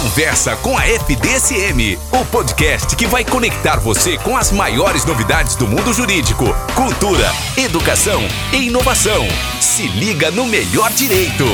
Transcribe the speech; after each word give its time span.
Conversa 0.00 0.56
com 0.56 0.78
a 0.78 0.86
FDSM, 0.86 1.98
o 2.10 2.24
podcast 2.24 2.96
que 2.96 3.06
vai 3.06 3.22
conectar 3.22 3.78
você 3.78 4.16
com 4.16 4.34
as 4.34 4.50
maiores 4.50 5.04
novidades 5.04 5.56
do 5.56 5.68
mundo 5.68 5.92
jurídico, 5.92 6.46
cultura, 6.74 7.30
educação 7.54 8.22
e 8.50 8.68
inovação. 8.68 9.28
Se 9.60 9.86
liga 9.88 10.30
no 10.30 10.46
melhor 10.46 10.90
direito. 10.94 11.44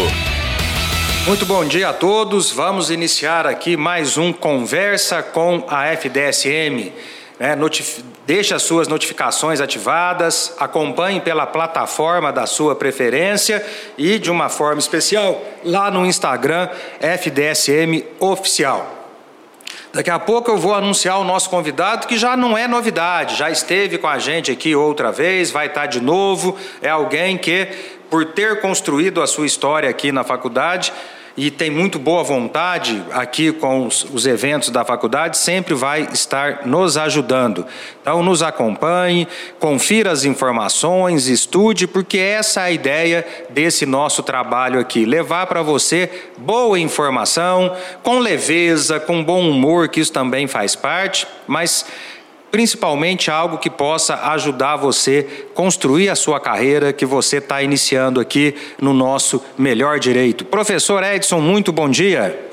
Muito 1.26 1.44
bom 1.44 1.64
dia 1.64 1.88
a 1.88 1.92
todos. 1.92 2.52
Vamos 2.52 2.88
iniciar 2.88 3.48
aqui 3.48 3.76
mais 3.76 4.16
um 4.16 4.32
Conversa 4.32 5.24
com 5.24 5.64
a 5.66 5.88
FDSM. 5.88 6.92
É, 7.38 7.54
notif... 7.54 8.02
Deixe 8.26 8.54
as 8.54 8.62
suas 8.62 8.88
notificações 8.88 9.60
ativadas, 9.60 10.54
acompanhe 10.58 11.20
pela 11.20 11.46
plataforma 11.46 12.32
da 12.32 12.46
sua 12.46 12.74
preferência 12.74 13.64
e, 13.96 14.18
de 14.18 14.30
uma 14.30 14.48
forma 14.48 14.80
especial, 14.80 15.40
lá 15.62 15.90
no 15.90 16.04
Instagram, 16.04 16.68
FDSM 17.00 18.04
Oficial. 18.18 18.96
Daqui 19.92 20.10
a 20.10 20.18
pouco 20.18 20.50
eu 20.50 20.58
vou 20.58 20.74
anunciar 20.74 21.18
o 21.20 21.24
nosso 21.24 21.48
convidado, 21.48 22.06
que 22.06 22.18
já 22.18 22.36
não 22.36 22.58
é 22.58 22.66
novidade, 22.66 23.36
já 23.36 23.50
esteve 23.50 23.96
com 23.96 24.08
a 24.08 24.18
gente 24.18 24.50
aqui 24.50 24.74
outra 24.74 25.12
vez, 25.12 25.50
vai 25.50 25.68
estar 25.68 25.86
de 25.86 26.02
novo. 26.02 26.56
É 26.82 26.90
alguém 26.90 27.38
que, 27.38 27.68
por 28.10 28.24
ter 28.26 28.60
construído 28.60 29.22
a 29.22 29.26
sua 29.26 29.46
história 29.46 29.88
aqui 29.88 30.12
na 30.12 30.24
faculdade, 30.24 30.92
e 31.36 31.50
tem 31.50 31.68
muito 31.68 31.98
boa 31.98 32.24
vontade 32.24 33.04
aqui 33.12 33.52
com 33.52 33.86
os, 33.86 34.04
os, 34.04 34.26
eventos 34.26 34.70
da 34.70 34.84
faculdade, 34.86 35.36
sempre 35.36 35.74
vai 35.74 36.08
estar 36.10 36.66
nos 36.66 36.96
ajudando. 36.96 37.66
Então, 38.00 38.22
nos 38.22 38.42
acompanhe, 38.42 39.28
confira 39.58 40.10
as 40.10 40.24
informações, 40.24 41.28
estude, 41.28 41.86
porque 41.86 42.16
essa 42.16 42.62
é 42.62 42.64
a 42.64 42.70
ideia 42.70 43.26
desse 43.50 43.84
nosso 43.84 44.22
trabalho 44.22 44.80
aqui: 44.80 45.04
levar 45.04 45.46
para 45.46 45.60
você 45.60 46.10
boa 46.38 46.78
informação, 46.78 47.76
com 48.02 48.18
leveza, 48.18 48.98
com 48.98 49.22
bom 49.22 49.50
humor, 49.50 49.88
que 49.88 50.00
isso 50.00 50.12
também 50.12 50.46
faz 50.46 50.74
parte, 50.74 51.26
mas 51.46 51.84
principalmente 52.56 53.30
algo 53.30 53.58
que 53.58 53.68
possa 53.68 54.30
ajudar 54.30 54.76
você 54.76 55.46
construir 55.52 56.08
a 56.08 56.14
sua 56.14 56.40
carreira 56.40 56.90
que 56.90 57.04
você 57.04 57.36
está 57.36 57.62
iniciando 57.62 58.18
aqui 58.18 58.54
no 58.80 58.94
nosso 58.94 59.44
Melhor 59.58 59.98
Direito. 59.98 60.42
Professor 60.42 61.04
Edson, 61.04 61.38
muito 61.38 61.70
bom 61.70 61.86
dia. 61.86 62.45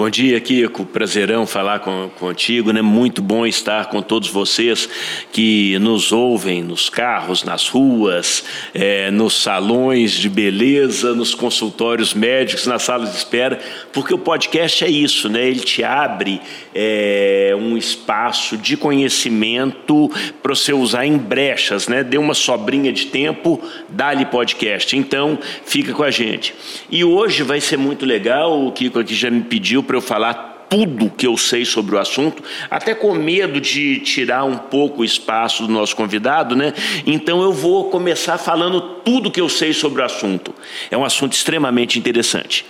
Bom 0.00 0.08
dia, 0.08 0.40
Kiko. 0.40 0.86
Prazerão 0.86 1.46
falar 1.46 1.80
com, 1.80 2.08
contigo, 2.18 2.72
né? 2.72 2.80
Muito 2.80 3.20
bom 3.20 3.44
estar 3.44 3.90
com 3.90 4.00
todos 4.00 4.30
vocês 4.30 4.88
que 5.30 5.78
nos 5.78 6.10
ouvem 6.10 6.62
nos 6.62 6.88
carros, 6.88 7.44
nas 7.44 7.68
ruas, 7.68 8.42
é, 8.72 9.10
nos 9.10 9.34
salões 9.34 10.12
de 10.12 10.30
beleza, 10.30 11.14
nos 11.14 11.34
consultórios 11.34 12.14
médicos, 12.14 12.66
nas 12.66 12.82
salas 12.82 13.10
de 13.10 13.18
espera, 13.18 13.60
porque 13.92 14.14
o 14.14 14.18
podcast 14.18 14.82
é 14.82 14.88
isso, 14.88 15.28
né? 15.28 15.46
Ele 15.46 15.60
te 15.60 15.84
abre 15.84 16.40
é, 16.74 17.54
um 17.60 17.76
espaço 17.76 18.56
de 18.56 18.78
conhecimento 18.78 20.10
para 20.42 20.54
você 20.54 20.72
usar 20.72 21.04
em 21.04 21.18
brechas, 21.18 21.88
né? 21.88 22.02
Dê 22.02 22.16
uma 22.16 22.32
sobrinha 22.32 22.90
de 22.90 23.04
tempo, 23.08 23.60
dá-lhe 23.90 24.24
podcast. 24.24 24.96
Então, 24.96 25.38
fica 25.66 25.92
com 25.92 26.02
a 26.02 26.10
gente. 26.10 26.54
E 26.90 27.04
hoje 27.04 27.42
vai 27.42 27.60
ser 27.60 27.76
muito 27.76 28.06
legal, 28.06 28.64
o 28.66 28.72
Kiko 28.72 28.98
aqui 28.98 29.14
já 29.14 29.30
me 29.30 29.42
pediu 29.42 29.89
para 29.90 29.96
eu 29.96 30.00
falar 30.00 30.66
tudo 30.68 31.10
que 31.10 31.26
eu 31.26 31.36
sei 31.36 31.64
sobre 31.64 31.96
o 31.96 31.98
assunto, 31.98 32.44
até 32.70 32.94
com 32.94 33.12
medo 33.12 33.60
de 33.60 33.98
tirar 33.98 34.44
um 34.44 34.56
pouco 34.56 35.02
o 35.02 35.04
espaço 35.04 35.66
do 35.66 35.72
nosso 35.72 35.96
convidado, 35.96 36.54
né? 36.54 36.72
Então 37.04 37.42
eu 37.42 37.52
vou 37.52 37.90
começar 37.90 38.38
falando 38.38 38.80
tudo 38.80 39.32
que 39.32 39.40
eu 39.40 39.48
sei 39.48 39.72
sobre 39.72 40.00
o 40.00 40.04
assunto. 40.04 40.54
É 40.88 40.96
um 40.96 41.04
assunto 41.04 41.32
extremamente 41.32 41.98
interessante. 41.98 42.64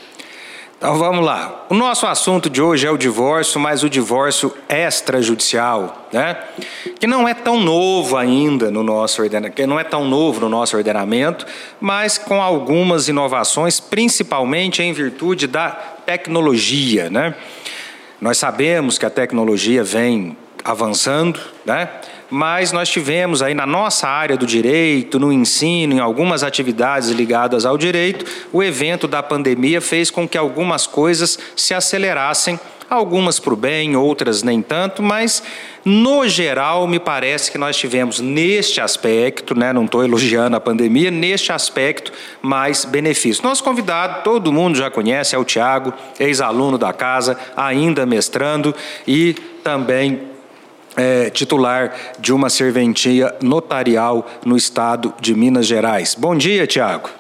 Então 0.79 0.97
vamos 0.97 1.23
lá. 1.23 1.67
O 1.69 1.75
nosso 1.75 2.07
assunto 2.07 2.49
de 2.49 2.63
hoje 2.63 2.87
é 2.87 2.91
o 2.91 2.97
divórcio, 2.97 3.61
mas 3.61 3.83
o 3.83 3.91
divórcio 3.91 4.51
extrajudicial, 4.67 6.09
né? 6.11 6.39
Que 6.99 7.07
não 7.07 7.29
é 7.29 7.35
tão 7.35 7.61
novo 7.61 8.17
ainda 8.17 8.71
no 8.71 8.83
nosso 8.83 9.21
ordenamento, 9.21 9.57
que 9.57 9.67
não 9.67 9.79
é 9.79 9.85
tão 9.85 10.07
novo 10.07 10.41
no 10.41 10.49
nosso 10.49 10.75
ordenamento, 10.75 11.45
mas 11.79 12.17
com 12.17 12.41
algumas 12.41 13.09
inovações, 13.09 13.79
principalmente 13.79 14.83
em 14.83 14.91
virtude 14.95 15.47
da 15.47 15.99
tecnologia, 16.11 17.09
né? 17.09 17.37
Nós 18.21 18.37
sabemos 18.37 18.99
que 18.99 19.07
a 19.07 19.11
tecnologia 19.11 19.85
vem 19.85 20.37
avançando, 20.65 21.39
né? 21.65 21.89
mas 22.29 22.71
nós 22.71 22.89
tivemos 22.89 23.43
aí 23.43 23.55
na 23.55 23.67
nossa 23.67 24.07
área 24.09 24.37
do 24.37 24.47
direito, 24.47 25.19
no 25.19 25.33
ensino, 25.33 25.95
em 25.95 25.99
algumas 25.99 26.43
atividades 26.45 27.09
ligadas 27.11 27.65
ao 27.65 27.79
direito, 27.79 28.25
o 28.53 28.63
evento 28.63 29.09
da 29.09 29.21
pandemia 29.23 29.81
fez 29.81 30.11
com 30.11 30.29
que 30.29 30.39
algumas 30.39 30.87
coisas 30.87 31.39
se 31.57 31.75
acelerassem, 31.75 32.59
algumas 32.91 33.39
para 33.39 33.55
o 33.55 33.57
bem, 33.57 33.95
outras 33.95 34.43
nem 34.43 34.61
tanto, 34.61 35.01
mas 35.01 35.43
no 35.85 36.27
geral 36.27 36.89
me 36.89 36.99
parece 36.99 37.53
que 37.53 37.57
nós 37.57 37.77
tivemos 37.77 38.19
neste 38.19 38.81
aspecto, 38.81 39.57
né, 39.57 39.73
não 39.73 39.85
estou 39.85 40.05
elogiando 40.05 40.57
a 40.57 40.61
pandemia, 40.61 41.09
neste 41.09 41.53
aspecto 41.53 42.13
mais 42.43 42.85
benefício. 42.85 43.45
Nosso 43.45 43.63
convidado, 43.63 44.25
todo 44.25 44.53
mundo 44.53 44.77
já 44.77 44.91
conhece, 44.91 45.37
é 45.37 45.39
o 45.39 45.45
Tiago, 45.45 45.95
ex-aluno 46.19 46.77
da 46.77 46.93
casa, 46.93 47.39
ainda 47.57 48.05
mestrando 48.05 48.75
e 49.07 49.35
também 49.63 50.23
é, 50.97 51.31
titular 51.31 51.95
de 52.19 52.33
uma 52.33 52.51
serventia 52.51 53.33
notarial 53.41 54.27
no 54.45 54.57
estado 54.57 55.15
de 55.21 55.33
Minas 55.33 55.67
Gerais. 55.67 56.17
Bom 56.19 56.37
dia, 56.37 56.67
Tiago. 56.67 57.20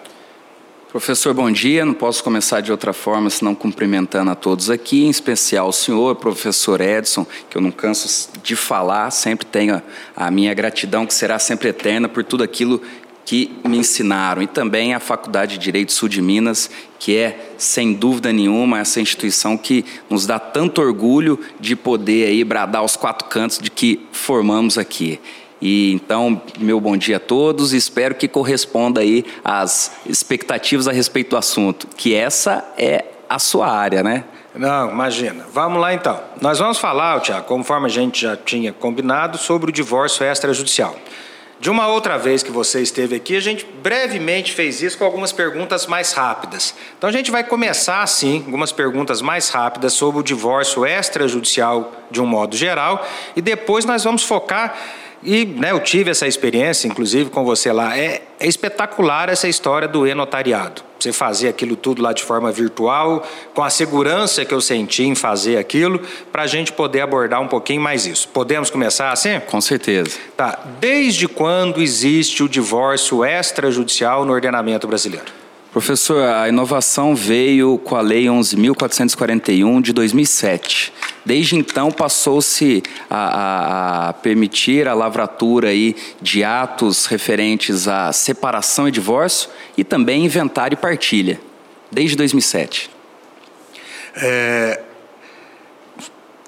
Professor, 0.91 1.33
bom 1.33 1.49
dia. 1.53 1.84
Não 1.84 1.95
posso 1.95 2.25
começar 2.25 2.61
de 2.61 2.73
outra 2.73 2.93
forma 2.93 3.31
senão 3.31 3.55
cumprimentando 3.55 4.28
a 4.33 4.34
todos 4.34 4.69
aqui, 4.69 5.05
em 5.05 5.09
especial 5.09 5.69
o 5.69 5.73
senhor, 5.73 6.17
professor 6.17 6.81
Edson, 6.81 7.25
que 7.49 7.56
eu 7.56 7.62
não 7.62 7.71
canso 7.71 8.28
de 8.43 8.56
falar, 8.56 9.09
sempre 9.12 9.47
tenho 9.47 9.81
a 10.17 10.31
minha 10.33 10.53
gratidão, 10.53 11.06
que 11.06 11.15
será 11.15 11.39
sempre 11.39 11.69
eterna, 11.69 12.09
por 12.09 12.25
tudo 12.25 12.43
aquilo 12.43 12.83
que 13.25 13.53
me 13.65 13.79
ensinaram, 13.79 14.43
e 14.43 14.49
também 14.49 14.93
a 14.93 14.99
Faculdade 14.99 15.59
de 15.59 15.65
Direito 15.65 15.93
Sul 15.93 16.09
de 16.09 16.21
Minas, 16.21 16.69
que 16.99 17.17
é, 17.17 17.53
sem 17.56 17.93
dúvida 17.93 18.33
nenhuma, 18.33 18.81
essa 18.81 19.00
instituição 19.00 19.56
que 19.56 19.84
nos 20.11 20.27
dá 20.27 20.41
tanto 20.41 20.81
orgulho 20.81 21.39
de 21.61 21.77
poder 21.77 22.27
aí 22.27 22.43
bradar 22.43 22.83
aos 22.83 22.97
quatro 22.97 23.29
cantos 23.29 23.61
de 23.61 23.71
que 23.71 24.09
formamos 24.11 24.77
aqui. 24.77 25.21
E 25.60 25.93
então, 25.93 26.41
meu 26.59 26.81
bom 26.81 26.97
dia 26.97 27.19
a 27.19 27.21
todos 27.21 27.72
espero 27.72 28.15
que 28.15 28.26
corresponda 28.26 29.00
aí 29.00 29.25
às 29.44 29.93
expectativas 30.06 30.88
a 30.88 30.93
respeito 30.93 31.31
do 31.31 31.37
assunto, 31.37 31.87
que 31.97 32.15
essa 32.15 32.65
é 32.78 33.04
a 33.28 33.38
sua 33.38 33.70
área, 33.70 34.03
né? 34.03 34.25
Não, 34.54 34.91
imagina. 34.91 35.47
Vamos 35.53 35.81
lá 35.81 35.94
então. 35.94 36.20
Nós 36.41 36.59
vamos 36.59 36.78
falar, 36.78 37.20
Tiago, 37.20 37.47
conforme 37.47 37.87
a 37.87 37.91
gente 37.91 38.22
já 38.22 38.37
tinha 38.37 38.72
combinado, 38.72 39.38
sobre 39.38 39.70
o 39.70 39.72
divórcio 39.72 40.25
extrajudicial. 40.25 40.97
De 41.60 41.69
uma 41.69 41.88
outra 41.88 42.16
vez 42.16 42.43
que 42.43 42.50
você 42.50 42.81
esteve 42.81 43.15
aqui, 43.15 43.37
a 43.37 43.41
gente 43.41 43.66
brevemente 43.82 44.53
fez 44.53 44.81
isso 44.81 44.97
com 44.97 45.04
algumas 45.04 45.31
perguntas 45.31 45.87
mais 45.87 46.15
rápidas. 46.15 46.75
Então 46.97 47.09
a 47.09 47.12
gente 47.12 47.31
vai 47.31 47.44
começar 47.44 48.03
assim, 48.03 48.43
algumas 48.47 48.72
perguntas 48.72 49.20
mais 49.20 49.50
rápidas 49.50 49.93
sobre 49.93 50.20
o 50.20 50.22
divórcio 50.22 50.87
extrajudicial 50.87 51.93
de 52.10 52.20
um 52.20 52.25
modo 52.25 52.56
geral, 52.56 53.06
e 53.37 53.43
depois 53.43 53.84
nós 53.84 54.03
vamos 54.03 54.25
focar 54.25 54.75
e 55.22 55.44
né, 55.44 55.70
eu 55.70 55.81
tive 55.81 56.10
essa 56.10 56.26
experiência, 56.26 56.88
inclusive 56.88 57.31
com 57.31 57.44
você 57.44 57.70
lá. 57.70 57.97
É, 57.97 58.22
é 58.38 58.47
espetacular 58.47 59.28
essa 59.28 59.48
história 59.48 59.86
do 59.86 60.06
e-notariado. 60.06 60.82
Você 60.98 61.12
fazer 61.12 61.48
aquilo 61.48 61.76
tudo 61.76 62.03
lá 62.03 62.12
de 62.12 62.22
forma 62.22 62.50
virtual, 62.53 63.26
com 63.54 63.62
a 63.62 63.70
segurança 63.70 64.44
que 64.44 64.53
eu 64.53 64.60
senti 64.60 65.04
em 65.04 65.14
fazer 65.14 65.56
aquilo, 65.56 66.00
para 66.31 66.42
a 66.42 66.47
gente 66.47 66.72
poder 66.72 67.00
abordar 67.00 67.41
um 67.41 67.48
pouquinho 67.48 67.81
mais 67.81 68.06
isso. 68.06 68.28
Podemos 68.28 68.70
começar 68.70 69.10
assim? 69.10 69.41
Com 69.41 69.60
certeza. 69.60 70.19
Tá. 70.36 70.58
Desde 70.78 71.26
quando 71.26 71.81
existe 71.81 72.42
o 72.42 72.48
divórcio 72.48 73.25
extrajudicial 73.25 74.25
no 74.25 74.32
ordenamento 74.32 74.87
brasileiro? 74.87 75.40
Professor, 75.72 76.25
a 76.25 76.48
inovação 76.48 77.14
veio 77.14 77.78
com 77.78 77.94
a 77.94 78.00
Lei 78.00 78.25
11.441 78.25 79.81
de 79.81 79.92
2007. 79.92 80.92
Desde 81.25 81.55
então 81.55 81.93
passou-se 81.93 82.82
a, 83.08 83.17
a, 83.17 84.08
a, 84.08 84.12
permitir 84.14 84.88
a 84.88 84.94
lavratura 84.94 85.69
aí 85.69 85.94
de 86.20 86.43
atos 86.43 87.06
referentes 87.06 87.87
à 87.87 88.12
separação 88.12 88.88
e 88.88 88.90
divórcio 88.90 89.49
e 89.76 89.84
também 89.84 90.25
inventário 90.25 90.75
e 90.75 90.76
partilha, 90.76 91.40
desde 91.88 92.16
2007. 92.16 92.90
É, 94.16 94.82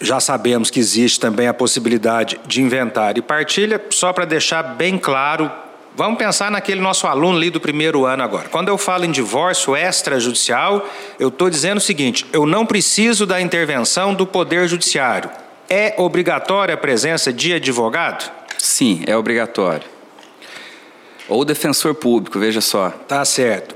já 0.00 0.18
sabemos 0.18 0.68
que 0.68 0.80
existe 0.80 1.20
também 1.20 1.46
a 1.46 1.54
possibilidade 1.54 2.40
de 2.44 2.60
inventário 2.60 3.20
e 3.20 3.22
partilha, 3.22 3.80
só 3.90 4.12
para 4.12 4.24
deixar 4.24 4.64
bem 4.64 4.98
claro 4.98 5.48
Vamos 5.94 6.16
pensar 6.16 6.50
naquele 6.50 6.80
nosso 6.80 7.06
aluno 7.06 7.36
ali 7.36 7.50
do 7.50 7.60
primeiro 7.60 8.06
ano 8.06 8.22
agora. 8.22 8.48
Quando 8.48 8.68
eu 8.68 8.78
falo 8.78 9.04
em 9.04 9.10
divórcio 9.10 9.76
extrajudicial, 9.76 10.88
eu 11.18 11.28
estou 11.28 11.50
dizendo 11.50 11.78
o 11.78 11.82
seguinte: 11.82 12.24
eu 12.32 12.46
não 12.46 12.64
preciso 12.64 13.26
da 13.26 13.40
intervenção 13.40 14.14
do 14.14 14.26
Poder 14.26 14.66
Judiciário. 14.66 15.30
É 15.68 15.94
obrigatória 15.98 16.74
a 16.74 16.78
presença 16.78 17.32
de 17.32 17.52
advogado? 17.52 18.30
Sim, 18.58 19.02
é 19.06 19.16
obrigatório. 19.16 19.86
Ou 21.28 21.44
defensor 21.44 21.94
público, 21.94 22.38
veja 22.38 22.60
só. 22.60 22.90
Tá 22.90 23.24
certo. 23.24 23.74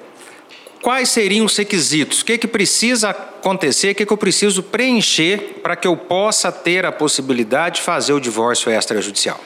Quais 0.82 1.08
seriam 1.08 1.44
os 1.44 1.56
requisitos? 1.56 2.20
O 2.20 2.24
que, 2.24 2.38
que 2.38 2.46
precisa 2.46 3.10
acontecer, 3.10 3.90
o 3.90 3.94
que, 3.94 4.06
que 4.06 4.12
eu 4.12 4.16
preciso 4.16 4.62
preencher 4.62 5.60
para 5.62 5.74
que 5.74 5.88
eu 5.88 5.96
possa 5.96 6.52
ter 6.52 6.86
a 6.86 6.92
possibilidade 6.92 7.76
de 7.76 7.82
fazer 7.82 8.12
o 8.12 8.20
divórcio 8.20 8.70
extrajudicial? 8.70 9.40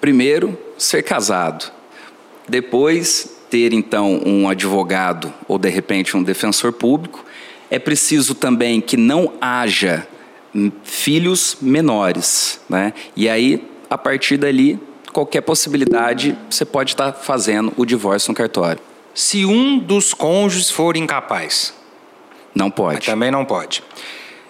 Primeiro, 0.00 0.58
ser 0.78 1.02
casado. 1.02 1.79
Depois, 2.50 3.36
ter 3.48 3.72
então 3.72 4.20
um 4.26 4.48
advogado 4.48 5.32
ou 5.46 5.56
de 5.56 5.68
repente 5.68 6.16
um 6.16 6.22
defensor 6.22 6.72
público. 6.72 7.24
É 7.70 7.78
preciso 7.78 8.34
também 8.34 8.80
que 8.80 8.96
não 8.96 9.34
haja 9.40 10.06
filhos 10.82 11.56
menores, 11.62 12.60
né? 12.68 12.92
E 13.14 13.28
aí, 13.28 13.64
a 13.88 13.96
partir 13.96 14.36
dali, 14.36 14.80
qualquer 15.12 15.42
possibilidade, 15.42 16.36
você 16.50 16.64
pode 16.64 16.90
estar 16.90 17.12
fazendo 17.12 17.72
o 17.76 17.86
divórcio 17.86 18.32
no 18.32 18.34
cartório. 18.34 18.82
Se 19.14 19.44
um 19.44 19.78
dos 19.78 20.12
cônjuges 20.12 20.70
for 20.70 20.96
incapaz? 20.96 21.72
Não 22.52 22.68
pode. 22.68 22.96
Mas 22.96 23.06
também 23.06 23.30
não 23.30 23.44
pode. 23.44 23.84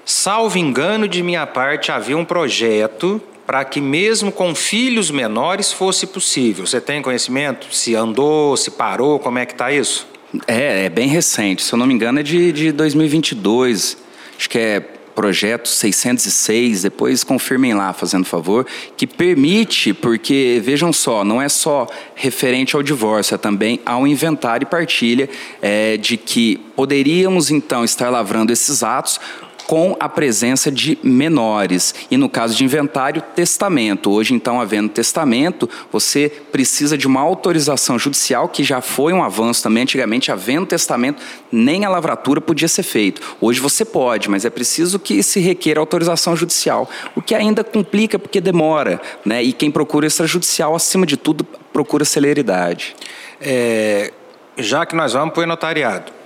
Salvo 0.07 0.59
engano 0.59 1.07
de 1.07 1.23
minha 1.23 1.47
parte, 1.47 1.93
havia 1.93 2.17
um 2.17 2.25
projeto 2.25 3.21
para 3.51 3.65
que 3.65 3.81
mesmo 3.81 4.31
com 4.31 4.55
filhos 4.55 5.11
menores 5.11 5.73
fosse 5.73 6.07
possível. 6.07 6.65
Você 6.65 6.81
tem 6.81 7.03
conhecimento? 7.03 7.67
Se 7.75 7.97
andou, 7.97 8.57
se 8.57 8.71
parou, 8.71 9.19
como 9.19 9.41
é 9.41 9.45
que 9.45 9.51
está 9.51 9.73
isso? 9.73 10.07
É, 10.47 10.85
é 10.85 10.89
bem 10.89 11.09
recente. 11.09 11.61
Se 11.65 11.73
eu 11.73 11.77
não 11.77 11.85
me 11.85 11.93
engano, 11.93 12.21
é 12.21 12.23
de, 12.23 12.53
de 12.53 12.71
2022. 12.71 13.97
Acho 14.39 14.49
que 14.49 14.57
é 14.57 14.79
projeto 15.17 15.69
606, 15.69 16.83
depois 16.83 17.25
confirmem 17.25 17.75
lá, 17.75 17.93
fazendo 17.93 18.25
favor, 18.25 18.65
que 18.97 19.05
permite, 19.05 19.93
porque 19.93 20.63
vejam 20.65 20.93
só, 20.93 21.25
não 21.25 21.43
é 21.43 21.49
só 21.49 21.89
referente 22.15 22.77
ao 22.77 22.85
divórcio, 22.85 23.35
é 23.35 23.39
também 23.39 23.81
ao 23.85 24.07
inventário 24.07 24.65
e 24.65 24.71
partilha 24.71 25.29
é, 25.61 25.97
de 25.97 26.17
que 26.17 26.57
poderíamos 26.77 27.51
então 27.51 27.85
estar 27.85 28.11
lavrando 28.11 28.53
esses 28.53 28.85
atos 28.85 29.21
com 29.71 29.97
a 30.01 30.09
presença 30.09 30.69
de 30.69 30.99
menores. 31.01 31.95
E 32.11 32.17
no 32.17 32.29
caso 32.29 32.57
de 32.57 32.65
inventário, 32.65 33.23
testamento. 33.37 34.11
Hoje, 34.11 34.35
então, 34.35 34.61
havendo 34.61 34.89
testamento, 34.89 35.71
você 35.93 36.29
precisa 36.51 36.99
de 36.99 37.07
uma 37.07 37.21
autorização 37.21 37.97
judicial, 37.97 38.49
que 38.49 38.65
já 38.65 38.81
foi 38.81 39.13
um 39.13 39.23
avanço 39.23 39.63
também. 39.63 39.85
Antigamente, 39.85 40.33
havendo 40.33 40.67
testamento, 40.67 41.23
nem 41.53 41.85
a 41.85 41.89
lavratura 41.89 42.41
podia 42.41 42.67
ser 42.67 42.83
feito. 42.83 43.23
Hoje 43.41 43.61
você 43.61 43.85
pode, 43.85 44.29
mas 44.29 44.45
é 44.45 44.51
preciso 44.51 44.99
que 44.99 45.23
se 45.23 45.39
requeira 45.39 45.79
autorização 45.79 46.35
judicial, 46.35 46.91
o 47.15 47.23
que 47.23 47.33
ainda 47.33 47.63
complica 47.63 48.19
porque 48.19 48.41
demora. 48.41 49.01
Né? 49.25 49.41
E 49.41 49.53
quem 49.53 49.71
procura 49.71 50.05
extrajudicial, 50.05 50.75
acima 50.75 51.07
de 51.07 51.17
tudo, 51.17 51.45
procura 51.73 52.05
celeridade. 52.05 52.97
É, 53.41 54.13
já 54.57 54.85
que 54.85 54.97
nós 54.97 55.13
vamos 55.13 55.33
para 55.33 55.45
o 55.45 55.47
notariado, 55.47 56.19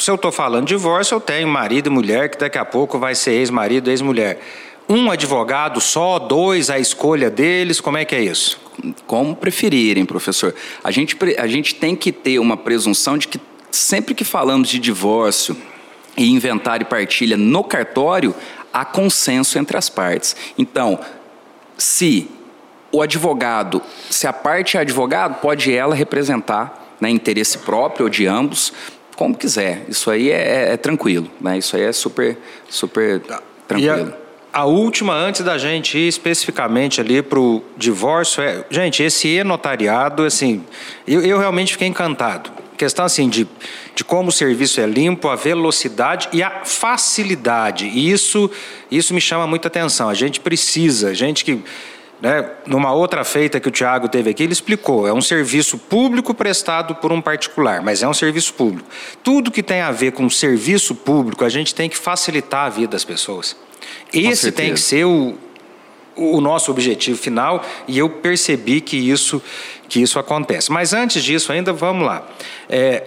se 0.00 0.10
eu 0.10 0.14
estou 0.14 0.32
falando 0.32 0.66
de 0.66 0.74
divórcio, 0.74 1.14
eu 1.14 1.20
tenho 1.20 1.46
marido 1.46 1.88
e 1.88 1.90
mulher, 1.90 2.30
que 2.30 2.38
daqui 2.38 2.56
a 2.56 2.64
pouco 2.64 2.98
vai 2.98 3.14
ser 3.14 3.32
ex-marido, 3.32 3.90
ex-mulher. 3.90 4.40
Um 4.88 5.10
advogado 5.10 5.80
só, 5.80 6.18
dois, 6.18 6.70
a 6.70 6.78
escolha 6.78 7.30
deles, 7.30 7.80
como 7.80 7.98
é 7.98 8.04
que 8.04 8.14
é 8.14 8.22
isso? 8.22 8.58
Como 9.06 9.36
preferirem, 9.36 10.04
professor. 10.06 10.54
A 10.82 10.90
gente, 10.90 11.16
a 11.38 11.46
gente 11.46 11.74
tem 11.74 11.94
que 11.94 12.10
ter 12.10 12.38
uma 12.38 12.56
presunção 12.56 13.18
de 13.18 13.28
que 13.28 13.40
sempre 13.70 14.14
que 14.14 14.24
falamos 14.24 14.68
de 14.68 14.78
divórcio 14.78 15.56
e 16.16 16.30
inventário 16.30 16.84
e 16.84 16.88
partilha 16.88 17.36
no 17.36 17.62
cartório, 17.62 18.34
há 18.72 18.84
consenso 18.84 19.58
entre 19.58 19.76
as 19.76 19.88
partes. 19.88 20.34
Então, 20.58 20.98
se 21.76 22.28
o 22.90 23.02
advogado, 23.02 23.80
se 24.08 24.26
a 24.26 24.32
parte 24.32 24.76
é 24.76 24.80
advogado, 24.80 25.40
pode 25.40 25.72
ela 25.72 25.94
representar 25.94 26.96
né, 27.00 27.08
interesse 27.10 27.58
próprio 27.58 28.06
ou 28.06 28.10
de 28.10 28.26
ambos, 28.26 28.72
como 29.20 29.36
quiser. 29.36 29.84
Isso 29.86 30.10
aí 30.10 30.30
é, 30.30 30.70
é, 30.70 30.72
é 30.72 30.76
tranquilo, 30.78 31.30
né? 31.42 31.58
Isso 31.58 31.76
aí 31.76 31.82
é 31.82 31.92
super, 31.92 32.38
super 32.70 33.20
tranquilo. 33.68 34.14
A, 34.50 34.60
a, 34.60 34.64
última, 34.64 35.12
antes 35.12 35.42
da 35.42 35.58
gente 35.58 35.98
ir 35.98 36.08
especificamente 36.08 37.02
ali 37.02 37.20
para 37.20 37.38
o 37.38 37.62
divórcio, 37.76 38.42
é, 38.42 38.64
gente, 38.70 39.02
esse 39.02 39.28
e-notariado, 39.28 40.24
assim, 40.24 40.64
eu, 41.06 41.20
eu 41.20 41.38
realmente 41.38 41.72
fiquei 41.72 41.86
encantado. 41.86 42.50
Questão 42.78 43.04
assim 43.04 43.28
de, 43.28 43.46
de 43.94 44.02
como 44.02 44.30
o 44.30 44.32
serviço 44.32 44.80
é 44.80 44.86
limpo, 44.86 45.28
a 45.28 45.36
velocidade 45.36 46.30
e 46.32 46.42
a 46.42 46.64
facilidade. 46.64 47.84
E 47.88 48.10
isso, 48.10 48.50
isso 48.90 49.12
me 49.12 49.20
chama 49.20 49.46
muita 49.46 49.68
atenção. 49.68 50.08
A 50.08 50.14
gente 50.14 50.40
precisa, 50.40 51.14
gente 51.14 51.44
que 51.44 51.62
né, 52.20 52.50
numa 52.66 52.92
outra 52.92 53.24
feita 53.24 53.58
que 53.58 53.68
o 53.68 53.70
Tiago 53.70 54.08
teve 54.08 54.30
aqui, 54.30 54.42
ele 54.42 54.52
explicou: 54.52 55.08
é 55.08 55.12
um 55.12 55.22
serviço 55.22 55.78
público 55.78 56.34
prestado 56.34 56.94
por 56.94 57.12
um 57.12 57.20
particular, 57.20 57.80
mas 57.82 58.02
é 58.02 58.08
um 58.08 58.14
serviço 58.14 58.52
público. 58.54 58.88
Tudo 59.22 59.50
que 59.50 59.62
tem 59.62 59.80
a 59.80 59.90
ver 59.90 60.12
com 60.12 60.28
serviço 60.28 60.94
público, 60.94 61.44
a 61.44 61.48
gente 61.48 61.74
tem 61.74 61.88
que 61.88 61.96
facilitar 61.96 62.66
a 62.66 62.68
vida 62.68 62.88
das 62.88 63.04
pessoas. 63.04 63.56
Esse 64.12 64.52
tem 64.52 64.74
que 64.74 64.80
ser 64.80 65.04
o, 65.04 65.34
o 66.16 66.40
nosso 66.40 66.70
objetivo 66.70 67.18
final 67.18 67.64
e 67.88 67.98
eu 67.98 68.10
percebi 68.10 68.80
que 68.80 68.96
isso, 68.96 69.42
que 69.88 70.00
isso 70.00 70.18
acontece. 70.18 70.70
Mas 70.70 70.92
antes 70.92 71.22
disso, 71.22 71.52
ainda 71.52 71.72
vamos 71.72 72.06
lá. 72.06 72.26
É, 72.68 73.04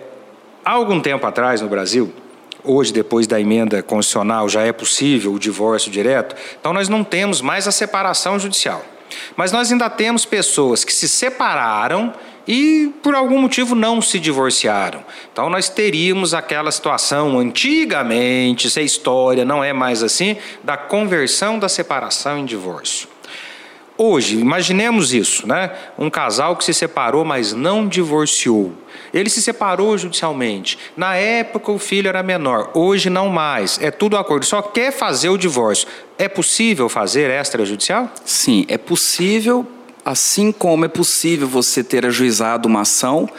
há 0.65 0.71
algum 0.71 0.99
tempo 0.99 1.25
atrás 1.27 1.61
no 1.61 1.67
Brasil, 1.67 2.11
hoje, 2.63 2.91
depois 2.91 3.27
da 3.27 3.39
emenda 3.39 3.83
constitucional, 3.83 4.49
já 4.49 4.63
é 4.63 4.71
possível 4.71 5.33
o 5.33 5.39
divórcio 5.39 5.91
direto, 5.91 6.35
então 6.59 6.73
nós 6.73 6.89
não 6.89 7.03
temos 7.03 7.41
mais 7.41 7.67
a 7.67 7.71
separação 7.71 8.39
judicial. 8.39 8.83
Mas 9.35 9.51
nós 9.51 9.71
ainda 9.71 9.89
temos 9.89 10.25
pessoas 10.25 10.83
que 10.83 10.93
se 10.93 11.07
separaram 11.07 12.13
e 12.47 12.91
por 13.01 13.15
algum 13.15 13.39
motivo 13.39 13.75
não 13.75 14.01
se 14.01 14.19
divorciaram. 14.19 15.03
Então 15.31 15.49
nós 15.49 15.69
teríamos 15.69 16.33
aquela 16.33 16.71
situação 16.71 17.39
antigamente, 17.39 18.69
se 18.69 18.79
a 18.79 18.83
história 18.83 19.45
não 19.45 19.63
é 19.63 19.71
mais 19.73 20.03
assim, 20.03 20.37
da 20.63 20.75
conversão 20.75 21.57
da 21.57 21.69
separação 21.69 22.37
em 22.37 22.45
divórcio. 22.45 23.12
Hoje, 23.97 24.39
imaginemos 24.39 25.13
isso, 25.13 25.47
né? 25.47 25.71
Um 25.97 26.09
casal 26.09 26.55
que 26.55 26.65
se 26.65 26.73
separou, 26.73 27.23
mas 27.23 27.53
não 27.53 27.87
divorciou. 27.87 28.73
Ele 29.13 29.29
se 29.29 29.41
separou 29.41 29.95
judicialmente. 29.97 30.79
Na 30.97 31.15
época 31.15 31.71
o 31.71 31.77
filho 31.77 32.07
era 32.07 32.23
menor, 32.23 32.71
hoje 32.73 33.09
não 33.09 33.29
mais. 33.29 33.79
É 33.79 33.91
tudo 33.91 34.17
acordo. 34.17 34.45
Só 34.45 34.61
quer 34.63 34.91
fazer 34.91 35.29
o 35.29 35.37
divórcio. 35.37 35.87
É 36.17 36.27
possível 36.27 36.89
fazer 36.89 37.29
extrajudicial? 37.29 38.09
Sim, 38.25 38.65
é 38.67 38.77
possível, 38.77 39.65
assim 40.03 40.51
como 40.51 40.85
é 40.85 40.87
possível 40.87 41.47
você 41.47 41.83
ter 41.83 42.05
ajuizado 42.05 42.67
uma 42.67 42.81
ação 42.81 43.29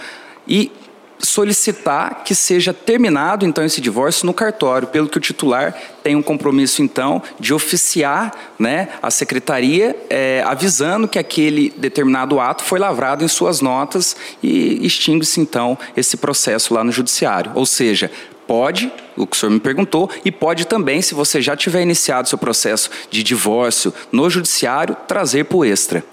e 0.46 0.70
solicitar 1.18 2.22
que 2.24 2.34
seja 2.34 2.72
terminado 2.72 3.46
então 3.46 3.64
esse 3.64 3.80
divórcio 3.80 4.26
no 4.26 4.34
cartório, 4.34 4.88
pelo 4.88 5.08
que 5.08 5.16
o 5.16 5.20
titular 5.20 5.74
tem 6.02 6.16
um 6.16 6.22
compromisso 6.22 6.82
então 6.82 7.22
de 7.40 7.54
oficiar 7.54 8.32
né, 8.58 8.88
a 9.02 9.10
secretaria 9.10 9.96
é, 10.10 10.42
avisando 10.46 11.08
que 11.08 11.18
aquele 11.18 11.70
determinado 11.76 12.38
ato 12.38 12.62
foi 12.62 12.78
lavrado 12.78 13.24
em 13.24 13.28
suas 13.28 13.60
notas 13.60 14.16
e 14.42 14.84
extingue-se 14.84 15.40
então 15.40 15.78
esse 15.96 16.16
processo 16.16 16.74
lá 16.74 16.84
no 16.84 16.92
judiciário. 16.92 17.52
Ou 17.54 17.66
seja, 17.66 18.10
Pode, 18.46 18.92
o 19.16 19.26
que 19.26 19.34
o 19.34 19.40
senhor 19.40 19.52
me 19.52 19.60
perguntou, 19.60 20.10
e 20.22 20.30
pode 20.30 20.66
também, 20.66 21.00
se 21.00 21.14
você 21.14 21.40
já 21.40 21.56
tiver 21.56 21.80
iniciado 21.80 22.28
seu 22.28 22.36
processo 22.36 22.90
de 23.10 23.22
divórcio 23.22 23.92
no 24.12 24.28
judiciário, 24.28 24.94
trazer 25.08 25.44
para 25.44 25.56
o 25.56 25.64
extra. 25.64 26.04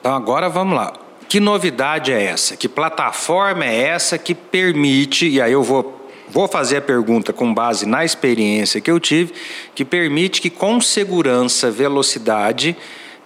Então 0.00 0.12
agora 0.12 0.48
vamos 0.48 0.74
lá. 0.74 1.09
Que 1.30 1.38
novidade 1.38 2.10
é 2.10 2.24
essa? 2.24 2.56
Que 2.56 2.68
plataforma 2.68 3.64
é 3.64 3.82
essa 3.84 4.18
que 4.18 4.34
permite, 4.34 5.28
e 5.28 5.40
aí 5.40 5.52
eu 5.52 5.62
vou, 5.62 6.10
vou 6.28 6.48
fazer 6.48 6.78
a 6.78 6.82
pergunta 6.82 7.32
com 7.32 7.54
base 7.54 7.86
na 7.86 8.04
experiência 8.04 8.80
que 8.80 8.90
eu 8.90 8.98
tive, 8.98 9.32
que 9.72 9.84
permite 9.84 10.40
que 10.40 10.50
com 10.50 10.80
segurança, 10.80 11.70
velocidade, 11.70 12.76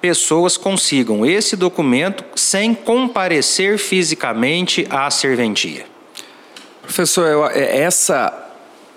pessoas 0.03 0.59
consigam 0.59 1.25
esse 1.25 1.57
documento 1.57 2.23
sem 2.37 2.75
comparecer 2.75 3.79
fisicamente 3.79 4.87
à 4.91 5.11
serventia? 5.11 5.87
Professor, 6.83 7.27
eu, 7.27 7.47
é, 7.47 7.81
essa 7.81 8.31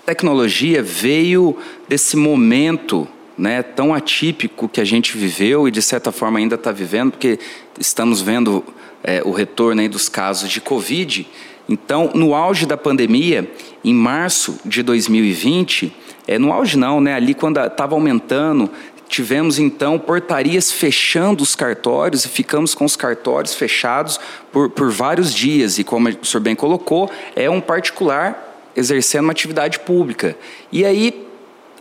tecnologia 0.04 0.82
veio 0.82 1.56
desse 1.88 2.14
momento 2.14 3.08
né, 3.38 3.62
tão 3.62 3.94
atípico 3.94 4.68
que 4.68 4.82
a 4.82 4.84
gente 4.84 5.16
viveu 5.16 5.66
e 5.66 5.70
de 5.70 5.80
certa 5.80 6.12
forma 6.12 6.38
ainda 6.38 6.56
está 6.56 6.72
vivendo, 6.72 7.12
porque 7.12 7.38
estamos 7.80 8.20
vendo 8.20 8.62
é, 9.02 9.22
o 9.24 9.30
retorno 9.30 9.80
aí 9.80 9.88
dos 9.88 10.08
casos 10.08 10.50
de 10.50 10.60
Covid. 10.60 11.26
Então, 11.68 12.10
no 12.14 12.34
auge 12.34 12.66
da 12.66 12.76
pandemia, 12.76 13.50
em 13.84 13.94
março 13.94 14.58
de 14.64 14.82
2020, 14.82 15.94
é, 16.26 16.38
no 16.38 16.52
auge 16.52 16.76
não, 16.76 17.00
né, 17.00 17.14
ali 17.14 17.34
quando 17.34 17.60
estava 17.60 17.94
aumentando, 17.94 18.70
tivemos 19.08 19.58
então 19.58 19.98
portarias 19.98 20.70
fechando 20.70 21.42
os 21.42 21.54
cartórios 21.54 22.24
e 22.24 22.28
ficamos 22.28 22.74
com 22.74 22.84
os 22.84 22.96
cartórios 22.96 23.54
fechados 23.54 24.20
por, 24.52 24.70
por 24.70 24.90
vários 24.90 25.34
dias. 25.34 25.78
E 25.78 25.84
como 25.84 26.08
o 26.08 26.24
senhor 26.24 26.42
bem 26.42 26.54
colocou, 26.54 27.10
é 27.34 27.48
um 27.48 27.60
particular 27.60 28.70
exercendo 28.76 29.24
uma 29.24 29.32
atividade 29.32 29.80
pública. 29.80 30.36
E 30.70 30.84
aí 30.84 31.26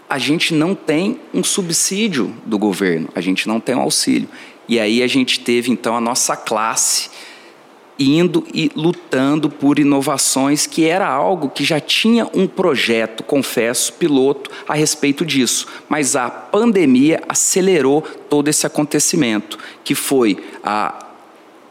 a 0.09 0.17
gente 0.17 0.53
não 0.53 0.73
tem 0.73 1.19
um 1.33 1.43
subsídio 1.43 2.33
do 2.45 2.57
governo, 2.57 3.09
a 3.13 3.19
gente 3.19 3.47
não 3.47 3.59
tem 3.59 3.75
um 3.75 3.81
auxílio. 3.81 4.29
E 4.67 4.79
aí 4.79 5.01
a 5.01 5.07
gente 5.07 5.39
teve 5.39 5.71
então 5.71 5.95
a 5.95 6.01
nossa 6.01 6.35
classe 6.35 7.09
indo 7.99 8.45
e 8.53 8.71
lutando 8.75 9.49
por 9.49 9.79
inovações, 9.79 10.67
que 10.67 10.85
era 10.85 11.07
algo 11.07 11.49
que 11.49 11.63
já 11.63 11.79
tinha 11.79 12.29
um 12.33 12.47
projeto, 12.47 13.23
confesso, 13.23 13.93
piloto 13.93 14.51
a 14.67 14.75
respeito 14.75 15.25
disso. 15.25 15.67
Mas 15.89 16.15
a 16.15 16.29
pandemia 16.29 17.21
acelerou 17.27 18.01
todo 18.29 18.47
esse 18.49 18.67
acontecimento, 18.67 19.57
que 19.83 19.95
foi 19.95 20.37
a 20.63 21.03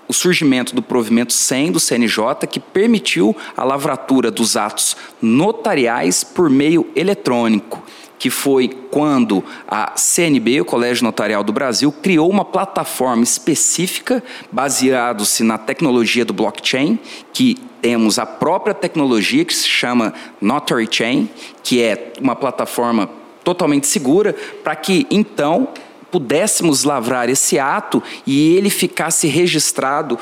o 0.09 0.13
surgimento 0.13 0.73
do 0.73 0.81
provimento 0.81 1.33
100 1.33 1.73
do 1.73 1.81
CNJ, 1.81 2.47
que 2.49 2.61
permitiu 2.61 3.35
a 3.57 3.65
lavratura 3.65 4.31
dos 4.31 4.57
atos 4.57 4.97
notariais 5.21 6.23
por 6.23 6.49
meio 6.49 6.87
eletrônico 6.95 7.83
que 8.19 8.31
foi 8.31 8.69
quando 8.91 9.45
a 9.69 9.93
CNB, 9.97 10.61
o 10.61 10.65
Colégio 10.65 11.05
Notarial 11.05 11.45
do 11.45 11.53
Brasil, 11.53 11.93
criou 11.93 12.31
uma 12.31 12.45
plataforma 12.45 13.23
específica 13.23 14.23
baseado-se 14.51 15.43
na 15.43 15.59
tecnologia 15.59 16.25
do 16.25 16.33
blockchain, 16.33 16.99
que 17.33 17.57
temos 17.81 18.19
a 18.19 18.27
própria 18.27 18.75
tecnologia 18.75 19.45
que 19.45 19.55
se 19.55 19.69
chama 19.69 20.15
Notary 20.41 20.89
Chain, 20.91 21.29
que 21.63 21.83
é 21.83 22.13
uma 22.21 22.35
plataforma 22.35 23.09
totalmente 23.45 23.87
segura 23.87 24.35
para 24.65 24.75
que 24.75 25.07
então 25.11 25.69
pudéssemos 26.11 26.85
lavrar 26.85 27.29
esse 27.29 27.59
ato 27.59 28.03
e 28.27 28.57
ele 28.57 28.71
ficasse 28.71 29.27
registrado 29.27 30.19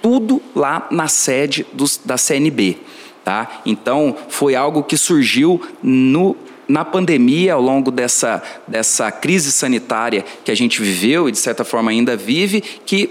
tudo 0.00 0.42
lá 0.54 0.86
na 0.90 1.08
sede 1.08 1.66
dos, 1.72 2.00
da 2.04 2.18
CNB. 2.18 2.78
Tá? 3.24 3.62
Então, 3.64 4.16
foi 4.28 4.56
algo 4.56 4.82
que 4.82 4.96
surgiu 4.96 5.60
no, 5.82 6.36
na 6.72 6.86
pandemia, 6.86 7.52
ao 7.52 7.60
longo 7.60 7.90
dessa, 7.90 8.42
dessa 8.66 9.12
crise 9.12 9.52
sanitária 9.52 10.24
que 10.42 10.50
a 10.50 10.54
gente 10.54 10.80
viveu 10.80 11.28
e, 11.28 11.32
de 11.32 11.36
certa 11.36 11.64
forma, 11.66 11.90
ainda 11.90 12.16
vive, 12.16 12.62
que 12.62 13.10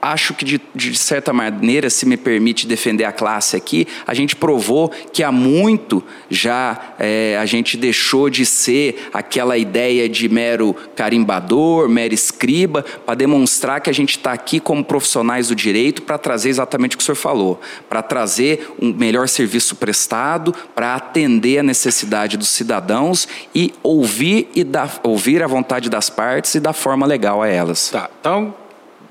acho 0.00 0.34
que, 0.34 0.44
de, 0.44 0.60
de, 0.74 0.96
certa 0.96 1.32
maneira, 1.32 1.90
se 1.90 2.06
me 2.06 2.16
permite 2.16 2.66
defender 2.66 3.04
a 3.04 3.12
classe 3.12 3.56
aqui, 3.56 3.86
a 4.06 4.14
gente 4.14 4.36
provou 4.36 4.90
que 5.12 5.22
há 5.22 5.32
muito 5.32 6.02
já 6.30 6.94
é, 6.98 7.36
a 7.40 7.46
gente 7.46 7.76
deixou 7.76 8.30
de 8.30 8.44
ser 8.46 9.08
aquela 9.12 9.56
ideia 9.56 10.08
de 10.08 10.28
mero 10.28 10.74
carimbador, 10.94 11.88
mero 11.88 12.14
escriba, 12.14 12.84
para 13.04 13.14
demonstrar 13.14 13.80
que 13.80 13.90
a 13.90 13.94
gente 13.94 14.10
está 14.10 14.32
aqui 14.32 14.60
como 14.60 14.84
profissionais 14.84 15.48
do 15.48 15.54
direito 15.54 16.02
para 16.02 16.18
trazer 16.18 16.48
exatamente 16.48 16.94
o 16.94 16.98
que 16.98 17.02
o 17.02 17.04
senhor 17.04 17.16
falou, 17.16 17.60
para 17.88 18.02
trazer 18.02 18.72
um 18.80 18.92
melhor 18.92 19.28
serviço 19.28 19.76
prestado, 19.76 20.54
para 20.74 20.94
atender 20.94 21.58
a 21.58 21.62
necessidade 21.62 22.36
dos 22.36 22.48
cidadãos 22.48 23.28
e 23.54 23.72
ouvir, 23.82 24.48
e 24.54 24.64
dar, 24.64 25.00
ouvir 25.02 25.42
a 25.42 25.46
vontade 25.46 25.90
das 25.90 26.08
partes 26.08 26.54
e 26.54 26.60
dar 26.60 26.72
forma 26.72 27.06
legal 27.06 27.42
a 27.42 27.48
elas. 27.48 27.90
Tá, 27.90 28.10
então 28.20 28.54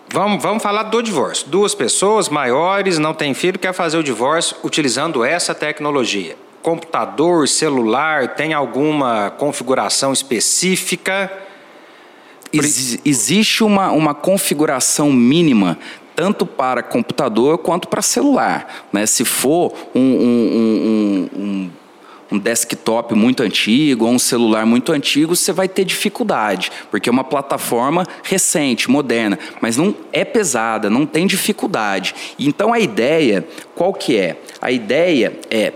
Vamos, 0.10 0.42
vamos 0.42 0.64
falar 0.64 0.84
do 0.84 1.02
divórcio. 1.02 1.48
Duas 1.50 1.76
pessoas 1.76 2.30
maiores, 2.30 2.98
não 2.98 3.14
têm 3.14 3.34
filho, 3.34 3.60
quer 3.60 3.74
fazer 3.74 3.98
o 3.98 4.04
divórcio 4.04 4.56
utilizando 4.64 5.24
essa 5.24 5.54
tecnologia. 5.54 6.38
Computador, 6.62 7.48
celular, 7.48 8.36
tem 8.36 8.54
alguma 8.54 9.32
configuração 9.32 10.14
específica? 10.14 11.32
Ex 12.54 13.00
existe 13.06 13.64
uma, 13.64 13.92
uma 13.92 14.14
configuração 14.14 15.12
mínima 15.12 15.78
tanto 16.16 16.48
para 16.48 16.82
computador 16.82 17.60
quanto 17.60 17.88
para 17.88 18.02
celular. 18.02 18.88
Né? 18.92 19.06
Se 19.06 19.24
for 19.24 19.72
um, 19.94 20.02
um, 20.02 21.30
um, 21.36 21.40
um 21.40 21.70
um 22.31 22.38
desktop 22.38 23.13
muito 23.13 23.43
antigo 23.43 24.05
ou 24.05 24.12
um 24.12 24.19
celular 24.19 24.65
muito 24.65 24.91
antigo, 24.91 25.36
você 25.36 25.51
vai 25.51 25.67
ter 25.67 25.86
dificuldade, 25.86 26.72
porque 26.91 27.10
é 27.10 27.12
uma 27.12 27.24
plataforma 27.24 28.05
recente, 28.24 28.89
moderna, 28.89 29.38
mas 29.62 29.77
não 29.77 29.96
é 30.12 30.25
pesada, 30.25 30.89
não 30.89 31.05
tem 31.05 31.25
dificuldade. 31.25 32.13
Então 32.38 32.74
a 32.74 32.79
ideia, 32.79 33.48
qual 33.75 33.93
que 33.93 34.17
é? 34.17 34.38
A 34.62 34.72
ideia 34.72 35.39
é 35.50 35.72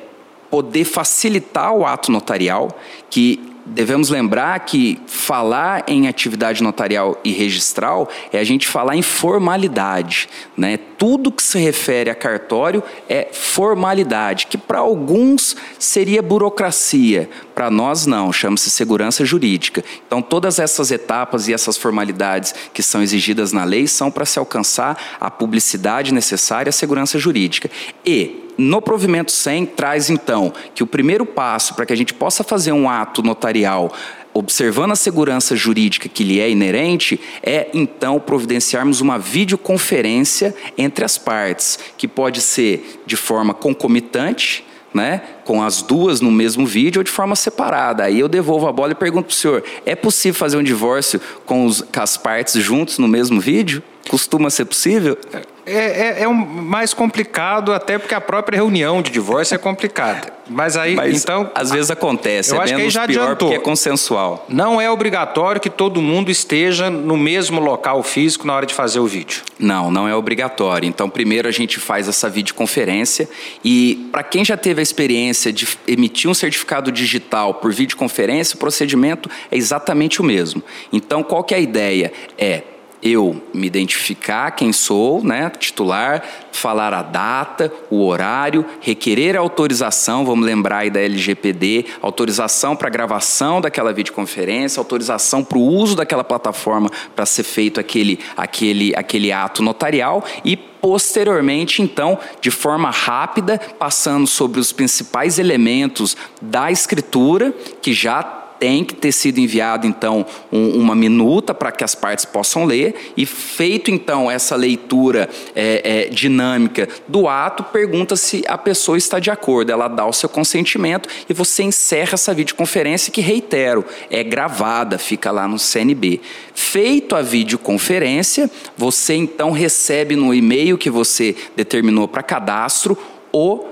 poder 0.49 0.83
facilitar 0.83 1.73
o 1.73 1.85
ato 1.85 2.11
notarial, 2.11 2.77
que 3.09 3.50
devemos 3.65 4.09
lembrar 4.09 4.59
que 4.61 4.99
falar 5.05 5.83
em 5.87 6.07
atividade 6.07 6.63
notarial 6.63 7.19
e 7.23 7.31
registral 7.31 8.09
é 8.31 8.39
a 8.39 8.43
gente 8.43 8.67
falar 8.67 8.95
em 8.95 9.01
formalidade. 9.01 10.27
Né? 10.57 10.77
Tudo 10.97 11.31
que 11.31 11.43
se 11.43 11.59
refere 11.59 12.09
a 12.09 12.15
cartório 12.15 12.83
é 13.07 13.29
formalidade, 13.31 14.47
que 14.47 14.57
para 14.57 14.79
alguns 14.79 15.55
seria 15.79 16.21
burocracia, 16.21 17.29
para 17.61 17.69
nós 17.69 18.07
não, 18.07 18.33
chama-se 18.33 18.71
segurança 18.71 19.23
jurídica. 19.23 19.85
Então, 20.07 20.19
todas 20.19 20.57
essas 20.57 20.89
etapas 20.89 21.47
e 21.47 21.53
essas 21.53 21.77
formalidades 21.77 22.55
que 22.73 22.81
são 22.81 23.03
exigidas 23.03 23.53
na 23.53 23.63
lei 23.63 23.85
são 23.85 24.09
para 24.09 24.25
se 24.25 24.39
alcançar 24.39 24.97
a 25.19 25.29
publicidade 25.29 26.11
necessária 26.11 26.71
à 26.71 26.73
segurança 26.73 27.19
jurídica. 27.19 27.69
E 28.03 28.49
no 28.57 28.81
provimento 28.81 29.31
100 29.31 29.67
traz 29.67 30.09
então 30.09 30.51
que 30.73 30.81
o 30.81 30.87
primeiro 30.87 31.23
passo 31.23 31.75
para 31.75 31.85
que 31.85 31.93
a 31.93 31.95
gente 31.95 32.15
possa 32.15 32.43
fazer 32.43 32.71
um 32.71 32.89
ato 32.89 33.21
notarial 33.21 33.93
observando 34.33 34.93
a 34.93 34.95
segurança 34.95 35.55
jurídica 35.55 36.09
que 36.09 36.23
lhe 36.23 36.39
é 36.39 36.49
inerente, 36.49 37.19
é 37.43 37.69
então 37.75 38.19
providenciarmos 38.19 39.01
uma 39.01 39.19
videoconferência 39.19 40.55
entre 40.75 41.05
as 41.05 41.17
partes, 41.17 41.77
que 41.95 42.07
pode 42.07 42.41
ser 42.41 43.01
de 43.05 43.17
forma 43.17 43.53
concomitante, 43.53 44.63
né, 44.93 45.21
com 45.45 45.63
as 45.63 45.81
duas 45.81 46.21
no 46.21 46.31
mesmo 46.31 46.65
vídeo 46.65 46.99
ou 46.99 47.03
de 47.03 47.11
forma 47.11 47.35
separada. 47.35 48.03
Aí 48.03 48.19
eu 48.19 48.27
devolvo 48.27 48.67
a 48.67 48.71
bola 48.71 48.91
e 48.91 48.95
pergunto 48.95 49.27
para 49.27 49.33
o 49.33 49.35
senhor: 49.35 49.63
é 49.85 49.95
possível 49.95 50.37
fazer 50.37 50.57
um 50.57 50.63
divórcio 50.63 51.19
com, 51.45 51.65
os, 51.65 51.81
com 51.81 52.01
as 52.01 52.17
partes 52.17 52.61
juntos 52.61 52.97
no 52.97 53.07
mesmo 53.07 53.39
vídeo? 53.39 53.81
Costuma 54.09 54.49
ser 54.49 54.65
possível? 54.65 55.17
É, 55.65 56.21
é, 56.21 56.23
é 56.23 56.27
um 56.27 56.33
mais 56.33 56.93
complicado, 56.93 57.73
até 57.73 57.97
porque 57.97 58.15
a 58.15 58.21
própria 58.21 58.57
reunião 58.57 59.01
de 59.01 59.11
divórcio 59.11 59.55
é 59.55 59.57
complicada. 59.57 60.33
Mas 60.49 60.75
aí, 60.75 60.95
Mas, 60.95 61.23
então. 61.23 61.49
Às 61.55 61.71
vezes 61.71 61.89
acontece, 61.89 62.51
eu 62.51 62.59
é 62.59 62.63
acho 62.63 62.75
que 62.75 62.81
aí 62.81 62.89
já 62.89 63.07
pior 63.07 63.23
adiantou. 63.23 63.49
porque 63.49 63.55
é 63.55 63.59
consensual. 63.59 64.45
Não 64.49 64.81
é 64.81 64.89
obrigatório 64.89 65.61
que 65.61 65.69
todo 65.69 66.01
mundo 66.01 66.29
esteja 66.29 66.89
no 66.89 67.15
mesmo 67.15 67.61
local 67.61 68.03
físico 68.03 68.45
na 68.45 68.55
hora 68.55 68.65
de 68.65 68.73
fazer 68.73 68.99
o 68.99 69.07
vídeo. 69.07 69.43
Não, 69.57 69.91
não 69.91 70.07
é 70.07 70.15
obrigatório. 70.15 70.87
Então, 70.87 71.09
primeiro 71.09 71.47
a 71.47 71.51
gente 71.51 71.79
faz 71.79 72.07
essa 72.07 72.29
videoconferência 72.29 73.29
e, 73.63 74.09
para 74.11 74.23
quem 74.23 74.43
já 74.43 74.57
teve 74.57 74.81
a 74.81 74.83
experiência 74.83 75.53
de 75.53 75.67
emitir 75.87 76.29
um 76.29 76.33
certificado 76.33 76.91
digital 76.91 77.53
por 77.55 77.71
videoconferência, 77.71 78.55
o 78.55 78.59
procedimento 78.59 79.29
é 79.49 79.57
exatamente 79.57 80.21
o 80.21 80.23
mesmo. 80.23 80.61
Então, 80.91 81.23
qual 81.23 81.43
que 81.43 81.53
é 81.53 81.57
a 81.57 81.61
ideia? 81.61 82.11
É 82.37 82.63
eu 83.01 83.41
me 83.53 83.67
identificar 83.67 84.51
quem 84.51 84.71
sou, 84.71 85.23
né, 85.23 85.49
titular, 85.57 86.23
falar 86.51 86.93
a 86.93 87.01
data, 87.01 87.71
o 87.89 88.05
horário, 88.05 88.65
requerer 88.79 89.35
autorização, 89.35 90.25
vamos 90.25 90.45
lembrar 90.45 90.79
aí 90.79 90.89
da 90.89 90.99
LGPD, 90.99 91.85
autorização 92.01 92.75
para 92.75 92.89
gravação 92.89 93.59
daquela 93.59 93.91
videoconferência, 93.91 94.79
autorização 94.79 95.43
para 95.43 95.57
o 95.57 95.61
uso 95.61 95.95
daquela 95.95 96.23
plataforma 96.23 96.89
para 97.15 97.25
ser 97.25 97.43
feito 97.43 97.79
aquele, 97.79 98.19
aquele, 98.37 98.93
aquele 98.95 99.31
ato 99.31 99.63
notarial 99.63 100.23
e 100.45 100.55
posteriormente, 100.55 101.81
então, 101.81 102.17
de 102.41 102.49
forma 102.49 102.89
rápida, 102.89 103.59
passando 103.77 104.25
sobre 104.25 104.59
os 104.59 104.71
principais 104.71 105.37
elementos 105.37 106.17
da 106.41 106.71
escritura 106.71 107.53
que 107.81 107.93
já 107.93 108.40
tem 108.61 108.83
que 108.83 108.93
ter 108.93 109.11
sido 109.11 109.39
enviado 109.39 109.87
então 109.87 110.23
um, 110.51 110.79
uma 110.79 110.93
minuta 110.93 111.51
para 111.51 111.71
que 111.71 111.83
as 111.83 111.95
partes 111.95 112.25
possam 112.25 112.63
ler 112.63 112.93
e 113.17 113.25
feito 113.25 113.89
então 113.89 114.29
essa 114.29 114.55
leitura 114.55 115.27
é, 115.55 116.03
é, 116.03 116.09
dinâmica 116.09 116.87
do 117.07 117.27
ato, 117.27 117.63
pergunta 117.63 118.15
se 118.15 118.43
a 118.47 118.59
pessoa 118.59 118.99
está 118.99 119.17
de 119.17 119.31
acordo, 119.31 119.71
ela 119.71 119.87
dá 119.87 120.05
o 120.05 120.13
seu 120.13 120.29
consentimento 120.29 121.09
e 121.27 121.33
você 121.33 121.63
encerra 121.63 122.13
essa 122.13 122.35
videoconferência 122.35 123.11
que 123.11 123.19
reitero 123.19 123.83
é 124.11 124.23
gravada, 124.23 124.99
fica 124.99 125.31
lá 125.31 125.47
no 125.47 125.57
CNB. 125.57 126.21
Feito 126.53 127.15
a 127.15 127.23
videoconferência, 127.23 128.47
você 128.77 129.15
então 129.15 129.49
recebe 129.49 130.15
no 130.15 130.35
e-mail 130.35 130.77
que 130.77 130.91
você 130.91 131.35
determinou 131.55 132.07
para 132.07 132.21
cadastro 132.21 132.95
o 133.33 133.70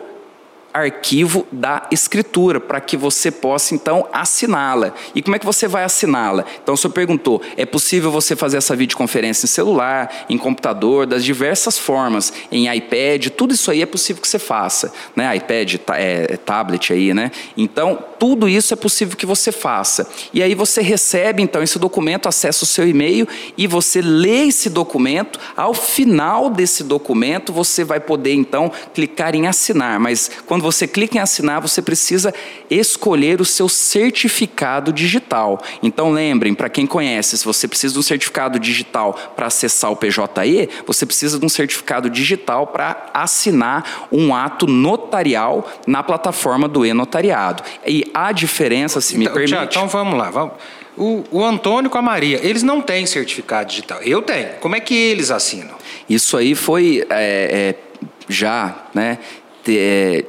arquivo 0.74 1.48
da 1.52 1.88
escritura, 1.92 2.60
para 2.60 2.80
que 2.80 2.96
você 2.96 3.32
possa 3.32 3.74
então 3.74 4.08
assiná-la. 4.12 4.94
E 5.16 5.22
como 5.22 5.36
é 5.36 5.40
que 5.40 5.46
você 5.46 5.68
vai 5.68 5.84
assiná-la? 5.84 6.46
Então 6.62 6.76
o 6.76 6.78
senhor 6.78 6.94
perguntou: 6.94 7.42
é 7.58 7.66
possível 7.66 8.12
você 8.12 8.36
fazer 8.36 8.58
essa 8.58 8.76
videoconferência 8.76 9.46
em 9.46 9.50
celular, 9.50 10.26
em 10.30 10.38
computador, 10.38 11.06
das 11.06 11.24
diversas 11.24 11.78
formas, 11.78 12.32
em 12.52 12.74
iPad, 12.74 13.28
tudo 13.30 13.54
isso 13.54 13.72
aí 13.72 13.82
é 13.82 13.86
possível 13.86 14.22
que 14.22 14.28
você 14.28 14.40
faça, 14.40 14.94
né? 15.16 15.36
iPad, 15.36 15.76
é, 15.96 16.38
tablet 16.38 16.94
aí, 16.94 17.14
né? 17.14 17.32
Então 17.58 17.98
tudo 18.20 18.50
isso 18.50 18.74
é 18.74 18.78
possível 18.78 19.16
que 19.16 19.26
você 19.26 19.52
faça. 19.52 20.08
E 20.34 20.44
aí 20.44 20.54
você 20.54 20.82
recebe 20.82 21.42
então 21.42 21.64
esse 21.64 21.80
documento, 21.80 22.28
acessa 22.28 22.64
o 22.64 22.68
seu 22.68 22.88
e-mail 22.88 23.28
e 23.58 23.66
você 23.66 24.02
lê 24.02 24.48
esse 24.48 24.70
documento. 24.70 25.40
Ao 25.56 25.74
final 25.74 26.50
desse 26.50 26.84
documento 26.84 27.54
você 27.54 27.84
vai 27.84 28.00
poder 28.00 28.34
então 28.34 28.72
clicar 28.94 29.36
em 29.36 29.48
assinar, 29.48 30.00
mas 30.00 30.30
quando 30.46 30.59
quando 30.60 30.64
você 30.64 30.86
clica 30.86 31.18
em 31.18 31.22
assinar, 31.22 31.62
você 31.62 31.82
precisa 31.82 32.34
escolher 32.70 33.40
o 33.40 33.46
seu 33.46 33.70
certificado 33.70 34.92
digital. 34.92 35.62
Então 35.82 36.12
lembrem, 36.12 36.54
para 36.54 36.68
quem 36.68 36.86
conhece, 36.86 37.38
se 37.38 37.46
você 37.46 37.66
precisa 37.66 37.94
de 37.94 38.00
um 38.00 38.04
certificado 38.04 38.60
digital 38.60 39.14
para 39.36 39.48
acessar 39.48 39.90
o 39.90 39.96
PJE, 39.96 40.70
você 40.86 41.06
precisa 41.06 41.40
de 41.40 41.46
um 41.46 41.50
certificado 41.50 42.10
digital 42.10 42.68
para 42.68 43.10
assinar 43.14 44.10
um 44.12 44.36
ato 44.36 44.68
notarial 44.68 45.66
na 45.88 46.04
plataforma 46.04 46.68
do 46.68 46.86
e-notariado. 46.86 47.64
E 47.88 48.04
a 48.14 48.34
diferença, 48.34 49.00
se 49.00 49.16
então, 49.16 49.34
me 49.34 49.48
permite. 49.48 49.78
então 49.78 49.88
vamos 49.88 50.18
lá, 50.18 50.30
vamos. 50.30 50.56
O, 50.98 51.24
o, 51.32 51.46
Antônio 51.46 51.90
com 51.90 51.98
a 51.98 52.02
Maria, 52.02 52.42
eles 52.44 52.64
não 52.64 52.82
têm 52.82 53.06
certificado 53.06 53.70
digital. 53.70 54.02
Eu 54.02 54.22
tenho. 54.22 54.50
Como 54.60 54.76
é 54.76 54.82
que 54.82 54.94
eles 54.94 55.32
assinam? 55.32 55.76
Isso 56.10 56.36
aí 56.36 56.54
foi 56.54 57.06
é, 57.10 57.76
é, 57.80 58.08
já 58.28 58.76
né, 58.94 59.20
é, 59.66 60.26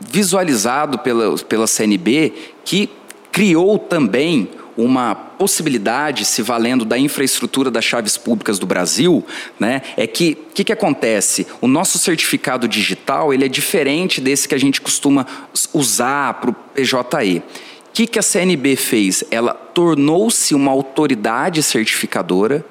visualizado 0.00 0.98
pela, 0.98 1.36
pela 1.38 1.66
CNB, 1.66 2.32
que 2.64 2.90
criou 3.32 3.78
também 3.78 4.48
uma 4.76 5.12
possibilidade, 5.14 6.24
se 6.24 6.40
valendo 6.40 6.84
da 6.84 6.96
infraestrutura 6.96 7.68
das 7.68 7.84
chaves 7.84 8.16
públicas 8.16 8.60
do 8.60 8.66
Brasil, 8.66 9.24
né, 9.58 9.82
é 9.96 10.06
que 10.06 10.38
o 10.50 10.54
que, 10.54 10.64
que 10.64 10.72
acontece? 10.72 11.48
O 11.60 11.66
nosso 11.66 11.98
certificado 11.98 12.68
digital 12.68 13.34
ele 13.34 13.44
é 13.44 13.48
diferente 13.48 14.20
desse 14.20 14.46
que 14.48 14.54
a 14.54 14.58
gente 14.58 14.80
costuma 14.80 15.26
usar 15.72 16.34
para 16.34 16.50
o 16.50 16.54
PJE. 16.54 17.38
O 17.38 17.42
que, 17.92 18.06
que 18.06 18.18
a 18.20 18.22
CNB 18.22 18.76
fez? 18.76 19.24
Ela 19.32 19.52
tornou-se 19.52 20.54
uma 20.54 20.70
autoridade 20.70 21.60
certificadora 21.62 22.64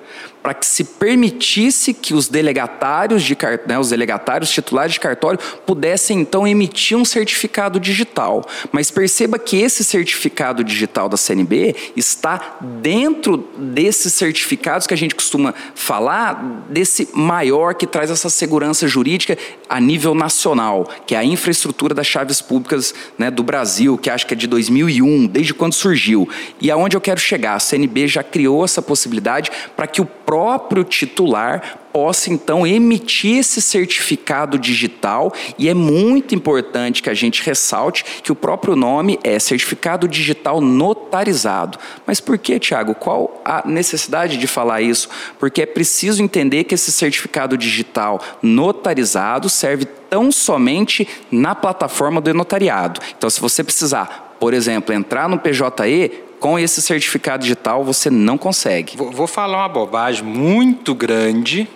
para 0.48 0.54
que 0.54 0.66
se 0.66 0.86
permitisse 0.86 1.94
que 1.94 2.13
os 2.13 2.30
delegatários 2.30 3.22
de 3.22 3.38
né, 3.68 3.77
os 3.77 3.89
delegatários 3.89 4.50
titulares 4.50 4.94
de 4.94 5.00
cartório 5.01 5.38
pudessem 5.66 6.22
então 6.22 6.48
emitir 6.48 6.98
um 6.98 7.04
certificado 7.04 7.82
digital. 7.82 8.46
Mas 8.72 8.89
perceba 8.89 9.38
que 9.38 9.58
esse 9.58 9.84
certificado 9.84 10.63
digital 10.63 11.10
da 11.10 11.18
CNB 11.18 11.75
está 11.98 12.60
dentro 12.62 13.46
desses 13.58 14.13
certificados 14.13 14.88
que 14.88 14.94
a 14.94 14.98
gente 14.98 15.16
costuma 15.16 15.54
falar, 15.75 16.42
desse 16.70 17.10
maior 17.13 17.75
que 17.75 17.86
traz 17.86 18.10
essa 18.10 18.30
segurança 18.30 18.88
jurídica 18.88 19.38
a 19.68 19.82
nível 19.82 20.16
nacional, 20.16 20.89
que 21.06 21.13
é 21.13 21.18
a 21.18 21.25
infraestrutura 21.25 21.94
das 21.94 22.08
chaves 22.08 22.42
públicas 22.42 22.96
né, 23.18 23.30
do 23.30 23.44
Brasil, 23.44 23.98
que 23.98 24.10
acho 24.10 24.25
que 24.25 24.34
é 24.34 24.38
de 24.38 24.48
2001, 24.48 25.27
desde 25.27 25.54
quando 25.54 25.74
surgiu. 25.74 26.25
E 26.62 26.72
aonde 26.72 26.96
eu 26.96 27.01
quero 27.01 27.20
chegar? 27.20 27.56
A 27.56 27.60
CNB 27.60 28.08
já 28.08 28.24
criou 28.24 28.63
essa 28.63 28.82
possibilidade 28.82 29.51
para 29.75 29.86
que 29.88 30.00
o 30.00 30.06
próprio 30.06 30.37
titular 30.84 31.79
possa 31.91 32.32
então 32.32 32.67
emitir 32.67 33.39
esse 33.39 33.62
certificado 33.62 34.60
digital 34.60 35.34
e 35.58 35.67
é 35.67 35.74
muito 35.74 36.36
importante 36.36 37.01
que 37.01 37.10
a 37.10 37.13
gente 37.13 37.41
ressalte 37.41 38.06
que 38.22 38.32
o 38.32 38.36
próprio 38.36 38.75
nome 38.75 39.17
é 39.24 39.39
certificado 39.39 40.08
digital 40.08 40.62
notarizado. 40.62 41.79
Mas 42.06 42.20
por 42.20 42.38
que, 42.38 42.60
Tiago? 42.60 42.94
Qual 42.94 43.41
a 43.44 43.67
necessidade 43.67 44.38
de 44.38 44.46
falar 44.46 44.82
isso? 44.82 45.10
Porque 45.39 45.63
é 45.63 45.65
preciso 45.65 46.22
entender 46.22 46.65
que 46.65 46.75
esse 46.75 46.91
certificado 46.91 47.58
digital 47.58 48.22
notarizado 48.44 49.50
serve 49.50 49.86
tão 49.86 50.32
somente 50.32 51.08
na 51.32 51.56
plataforma 51.56 52.22
do 52.22 52.34
notariado. 52.34 53.01
Então, 53.17 53.29
se 53.29 53.41
você 53.41 53.63
precisar, 53.63 54.36
por 54.39 54.53
exemplo, 54.53 54.94
entrar 54.94 55.27
no 55.27 55.39
PJE, 55.39 56.26
com 56.39 56.58
esse 56.58 56.82
certificado 56.82 57.44
digital 57.44 57.84
você 57.84 58.10
não 58.10 58.38
consegue. 58.38 58.98
Vou, 58.98 59.12
vou 59.12 59.27
falar 59.27 59.60
uma 59.60 59.70
bobagem 59.70 60.24
muito 60.24 60.94
grande, 60.94 61.67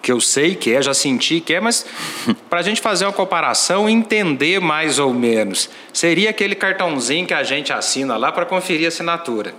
que 0.00 0.12
eu 0.12 0.20
sei 0.20 0.54
que 0.54 0.74
é, 0.74 0.82
já 0.82 0.94
senti 0.94 1.40
que 1.40 1.54
é, 1.54 1.60
mas 1.60 1.86
para 2.48 2.60
a 2.60 2.62
gente 2.62 2.80
fazer 2.80 3.04
uma 3.04 3.12
comparação, 3.12 3.88
entender 3.88 4.60
mais 4.60 4.98
ou 4.98 5.12
menos, 5.12 5.70
seria 5.92 6.30
aquele 6.30 6.54
cartãozinho 6.54 7.26
que 7.26 7.34
a 7.34 7.42
gente 7.42 7.72
assina 7.72 8.16
lá 8.16 8.30
para 8.30 8.44
conferir 8.44 8.86
a 8.86 8.88
assinatura. 8.88 9.54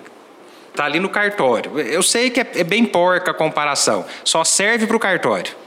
Está 0.69 0.85
ali 0.85 1.00
no 1.00 1.07
cartório. 1.07 1.79
Eu 1.79 2.03
sei 2.03 2.29
que 2.29 2.41
é, 2.41 2.51
é 2.55 2.63
bem 2.63 2.83
porca 2.85 3.31
a 3.31 3.33
comparação, 3.33 4.05
só 4.24 4.43
serve 4.43 4.85
para 4.85 4.97
o 4.97 5.00
cartório 5.00 5.64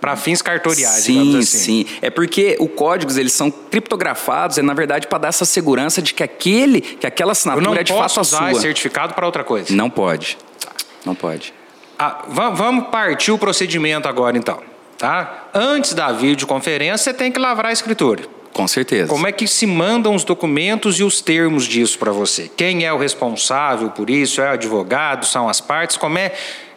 para 0.00 0.16
fins 0.16 0.40
cartoriais, 0.40 1.04
sim, 1.04 1.38
assim. 1.38 1.44
Sim, 1.44 1.86
É 2.00 2.10
porque 2.10 2.56
os 2.60 2.70
códigos 2.74 3.16
eles 3.16 3.32
são 3.32 3.50
criptografados, 3.50 4.58
é 4.58 4.62
na 4.62 4.74
verdade 4.74 5.06
para 5.06 5.18
dar 5.18 5.28
essa 5.28 5.44
segurança 5.44 6.00
de 6.00 6.14
que 6.14 6.22
aquele, 6.22 6.80
que 6.80 7.06
aquela 7.06 7.32
assinatura 7.32 7.80
é 7.80 7.84
de 7.84 7.92
fato 7.92 8.20
a 8.20 8.24
sua. 8.24 8.38
não 8.40 8.46
posso 8.46 8.56
usar 8.56 8.60
certificado 8.60 9.14
para 9.14 9.26
outra 9.26 9.42
coisa. 9.44 9.74
Não 9.74 9.90
pode. 9.90 10.38
Não 11.04 11.14
pode. 11.14 11.52
Ah, 11.98 12.22
vamos 12.28 12.88
partir 12.88 13.32
o 13.32 13.38
procedimento 13.38 14.06
agora 14.08 14.36
então, 14.36 14.60
tá? 14.96 15.48
Antes 15.52 15.94
da 15.94 16.12
videoconferência 16.12 16.96
você 16.98 17.14
tem 17.14 17.32
que 17.32 17.40
lavrar 17.40 17.70
a 17.70 17.72
escritura. 17.72 18.22
Com 18.52 18.66
certeza. 18.66 19.08
Como 19.08 19.26
é 19.26 19.30
que 19.30 19.46
se 19.46 19.66
mandam 19.66 20.14
os 20.14 20.24
documentos 20.24 20.98
e 20.98 21.04
os 21.04 21.20
termos 21.20 21.64
disso 21.64 21.96
para 21.98 22.10
você? 22.10 22.50
Quem 22.56 22.84
é 22.84 22.92
o 22.92 22.96
responsável 22.98 23.90
por 23.90 24.10
isso? 24.10 24.40
É 24.40 24.50
o 24.50 24.52
advogado? 24.54 25.26
São 25.26 25.48
as 25.48 25.60
partes? 25.60 25.96
Como 25.96 26.18
é 26.18 26.32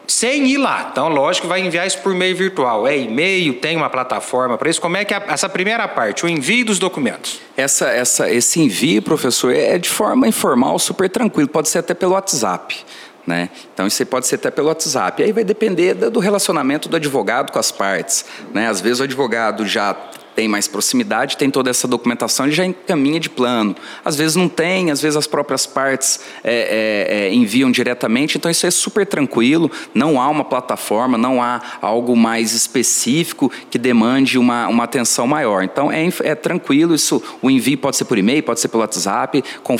sem 0.07 0.47
ir 0.47 0.57
lá. 0.57 0.89
Então, 0.91 1.07
lógico, 1.07 1.47
vai 1.47 1.61
enviar 1.61 1.87
isso 1.87 1.99
por 1.99 2.13
meio 2.13 2.35
virtual. 2.35 2.87
É 2.87 2.97
e-mail, 2.97 3.55
tem 3.55 3.77
uma 3.77 3.89
plataforma 3.89 4.57
para 4.57 4.69
isso. 4.69 4.81
Como 4.81 4.97
é 4.97 5.05
que 5.05 5.13
é 5.13 5.23
essa 5.27 5.47
primeira 5.47 5.87
parte, 5.87 6.25
o 6.25 6.29
envio 6.29 6.65
dos 6.65 6.79
documentos? 6.79 7.39
Essa, 7.55 7.89
essa, 7.89 8.29
esse 8.29 8.59
envio, 8.59 9.01
professor, 9.01 9.53
é 9.53 9.77
de 9.77 9.89
forma 9.89 10.27
informal, 10.27 10.77
super 10.79 11.09
tranquilo. 11.09 11.49
Pode 11.49 11.69
ser 11.69 11.79
até 11.79 11.93
pelo 11.93 12.13
WhatsApp. 12.13 12.77
Né? 13.25 13.49
Então, 13.73 13.85
isso 13.85 14.05
pode 14.05 14.27
ser 14.27 14.35
até 14.35 14.51
pelo 14.51 14.67
WhatsApp. 14.67 15.23
Aí 15.23 15.31
vai 15.31 15.43
depender 15.43 15.93
do 15.93 16.19
relacionamento 16.19 16.89
do 16.89 16.95
advogado 16.95 17.51
com 17.51 17.59
as 17.59 17.71
partes. 17.71 18.25
Né? 18.53 18.67
Às 18.67 18.81
vezes 18.81 18.99
o 18.99 19.03
advogado 19.03 19.65
já 19.65 19.95
tem 20.35 20.47
mais 20.47 20.67
proximidade, 20.67 21.37
tem 21.37 21.49
toda 21.49 21.69
essa 21.69 21.87
documentação, 21.87 22.45
ele 22.45 22.55
já 22.55 22.65
encaminha 22.65 23.19
de 23.19 23.29
plano. 23.29 23.75
Às 24.03 24.15
vezes 24.15 24.35
não 24.35 24.47
tem, 24.47 24.91
às 24.91 25.01
vezes 25.01 25.17
as 25.17 25.27
próprias 25.27 25.65
partes 25.65 26.19
é, 26.43 27.07
é, 27.09 27.27
é, 27.27 27.33
enviam 27.33 27.71
diretamente, 27.71 28.37
então 28.37 28.49
isso 28.49 28.65
é 28.65 28.71
super 28.71 29.05
tranquilo, 29.05 29.69
não 29.93 30.19
há 30.19 30.29
uma 30.29 30.43
plataforma, 30.43 31.17
não 31.17 31.41
há 31.41 31.61
algo 31.81 32.15
mais 32.15 32.53
específico 32.53 33.51
que 33.69 33.77
demande 33.77 34.37
uma, 34.37 34.67
uma 34.67 34.83
atenção 34.83 35.27
maior. 35.27 35.63
Então 35.63 35.91
é, 35.91 36.07
é 36.21 36.35
tranquilo, 36.35 36.95
isso, 36.95 37.21
o 37.41 37.49
envio 37.49 37.77
pode 37.77 37.97
ser 37.97 38.05
por 38.05 38.17
e-mail, 38.17 38.43
pode 38.43 38.59
ser 38.59 38.67
pelo 38.67 38.81
WhatsApp, 38.81 39.43
com, 39.63 39.75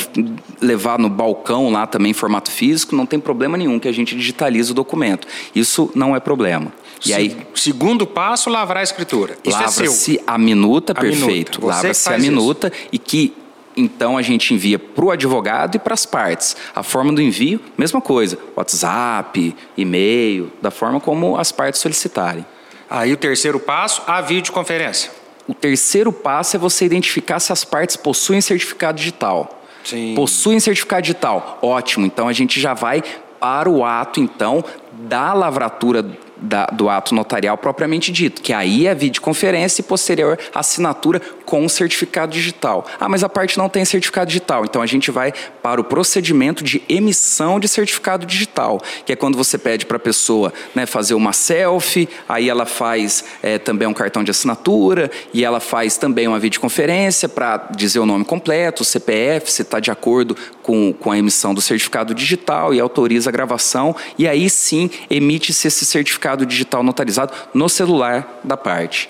levar 0.61 0.99
no 0.99 1.09
balcão 1.09 1.71
lá 1.71 1.87
também 1.87 2.11
em 2.11 2.13
formato 2.13 2.51
físico, 2.51 2.95
não 2.95 3.05
tem 3.05 3.19
problema 3.19 3.57
nenhum 3.57 3.79
que 3.79 3.87
a 3.87 3.91
gente 3.91 4.15
digitalize 4.15 4.71
o 4.71 4.75
documento. 4.75 5.27
Isso 5.55 5.89
não 5.95 6.15
é 6.15 6.19
problema. 6.19 6.71
E 7.05 7.13
aí, 7.13 7.35
segundo 7.55 8.05
passo, 8.05 8.49
lavrar 8.49 8.81
a 8.81 8.83
escritura. 8.83 9.37
Isso 9.43 9.57
é 9.57 9.61
Lavra-se 9.61 10.21
a 10.25 10.37
minuta, 10.37 10.93
a 10.93 10.95
perfeito. 10.95 11.65
Lavra-se 11.65 12.09
a 12.13 12.17
minuta 12.17 12.67
isso. 12.67 12.87
e 12.91 12.97
que 12.99 13.33
então 13.75 14.17
a 14.17 14.21
gente 14.21 14.53
envia 14.53 14.77
para 14.77 15.05
o 15.05 15.11
advogado 15.11 15.75
e 15.75 15.79
para 15.79 15.93
as 15.93 16.05
partes. 16.05 16.55
A 16.75 16.83
forma 16.83 17.11
do 17.13 17.21
envio, 17.21 17.59
mesma 17.77 18.01
coisa. 18.01 18.37
WhatsApp, 18.55 19.55
e-mail, 19.77 20.51
da 20.61 20.69
forma 20.69 20.99
como 20.99 21.37
as 21.37 21.51
partes 21.51 21.79
solicitarem. 21.79 22.45
Aí 22.89 23.13
o 23.13 23.17
terceiro 23.17 23.59
passo, 23.59 24.03
a 24.05 24.19
videoconferência. 24.21 25.11
O 25.47 25.53
terceiro 25.53 26.11
passo 26.11 26.55
é 26.55 26.59
você 26.59 26.85
identificar 26.85 27.39
se 27.39 27.51
as 27.51 27.63
partes 27.63 27.95
possuem 27.95 28.41
certificado 28.41 28.97
digital. 28.97 29.63
Sim. 29.83 30.13
Possuem 30.15 30.59
certificado 30.59 31.01
digital. 31.01 31.57
Ótimo. 31.61 32.05
Então 32.05 32.27
a 32.27 32.33
gente 32.33 32.59
já 32.59 32.73
vai 32.73 33.01
para 33.39 33.69
o 33.69 33.83
ato 33.83 34.19
então 34.19 34.63
da 34.91 35.33
lavratura 35.33 36.05
da, 36.41 36.65
do 36.65 36.89
ato 36.89 37.13
notarial 37.13 37.57
propriamente 37.57 38.11
dito, 38.11 38.41
que 38.41 38.51
aí 38.51 38.87
é 38.87 38.95
videoconferência 38.95 39.81
e 39.81 39.85
posterior 39.85 40.37
assinatura 40.53 41.21
com 41.51 41.67
certificado 41.67 42.31
digital. 42.31 42.85
Ah, 42.97 43.09
mas 43.09 43.25
a 43.25 43.27
parte 43.27 43.57
não 43.57 43.67
tem 43.67 43.83
certificado 43.83 44.27
digital, 44.27 44.63
então 44.63 44.81
a 44.81 44.85
gente 44.85 45.11
vai 45.11 45.33
para 45.61 45.81
o 45.81 45.83
procedimento 45.83 46.63
de 46.63 46.81
emissão 46.87 47.59
de 47.59 47.67
certificado 47.67 48.25
digital, 48.25 48.81
que 49.05 49.11
é 49.11 49.17
quando 49.17 49.37
você 49.37 49.57
pede 49.57 49.85
para 49.85 49.97
a 49.97 49.99
pessoa 49.99 50.53
né, 50.73 50.85
fazer 50.85 51.13
uma 51.13 51.33
selfie, 51.33 52.07
aí 52.29 52.47
ela 52.47 52.65
faz 52.65 53.25
é, 53.43 53.59
também 53.59 53.85
um 53.85 53.93
cartão 53.93 54.23
de 54.23 54.31
assinatura 54.31 55.11
e 55.33 55.43
ela 55.43 55.59
faz 55.59 55.97
também 55.97 56.25
uma 56.25 56.39
videoconferência 56.39 57.27
para 57.27 57.67
dizer 57.75 57.99
o 57.99 58.05
nome 58.05 58.23
completo, 58.23 58.83
o 58.83 58.85
CPF, 58.85 59.51
se 59.51 59.61
está 59.61 59.81
de 59.81 59.91
acordo 59.91 60.37
com, 60.63 60.93
com 60.93 61.11
a 61.11 61.17
emissão 61.17 61.53
do 61.53 61.59
certificado 61.59 62.15
digital 62.15 62.73
e 62.73 62.79
autoriza 62.79 63.29
a 63.29 63.33
gravação, 63.33 63.93
e 64.17 64.25
aí 64.25 64.49
sim 64.49 64.89
emite-se 65.09 65.67
esse 65.67 65.83
certificado 65.83 66.45
digital 66.45 66.81
notarizado 66.81 67.33
no 67.53 67.67
celular 67.67 68.39
da 68.41 68.55
parte. 68.55 69.09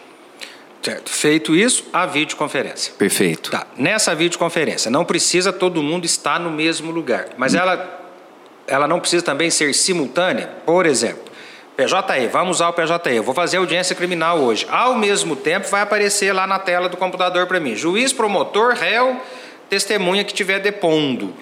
Certo. 0.81 1.11
Feito 1.11 1.55
isso, 1.55 1.85
a 1.93 2.05
videoconferência. 2.05 2.93
Perfeito. 2.97 3.51
Tá. 3.51 3.67
Nessa 3.77 4.15
videoconferência, 4.15 4.89
não 4.89 5.05
precisa 5.05 5.53
todo 5.53 5.81
mundo 5.83 6.05
estar 6.05 6.39
no 6.39 6.49
mesmo 6.49 6.91
lugar, 6.91 7.29
mas 7.37 7.53
hum. 7.53 7.59
ela, 7.59 8.11
ela 8.67 8.87
não 8.87 8.99
precisa 8.99 9.23
também 9.23 9.49
ser 9.49 9.73
simultânea. 9.75 10.49
Por 10.65 10.85
exemplo, 10.85 11.31
PJE, 11.77 12.27
vamos 12.31 12.57
usar 12.57 12.69
o 12.69 12.73
PJE. 12.73 13.15
Eu 13.15 13.23
vou 13.23 13.33
fazer 13.33 13.57
audiência 13.57 13.95
criminal 13.95 14.39
hoje. 14.39 14.65
Ao 14.69 14.95
mesmo 14.95 15.35
tempo, 15.35 15.67
vai 15.69 15.81
aparecer 15.81 16.33
lá 16.33 16.45
na 16.45 16.59
tela 16.59 16.89
do 16.89 16.97
computador 16.97 17.47
para 17.47 17.59
mim: 17.59 17.75
juiz, 17.75 18.11
promotor, 18.11 18.73
réu, 18.73 19.21
testemunha 19.69 20.23
que 20.23 20.31
estiver 20.31 20.59
depondo. 20.59 21.33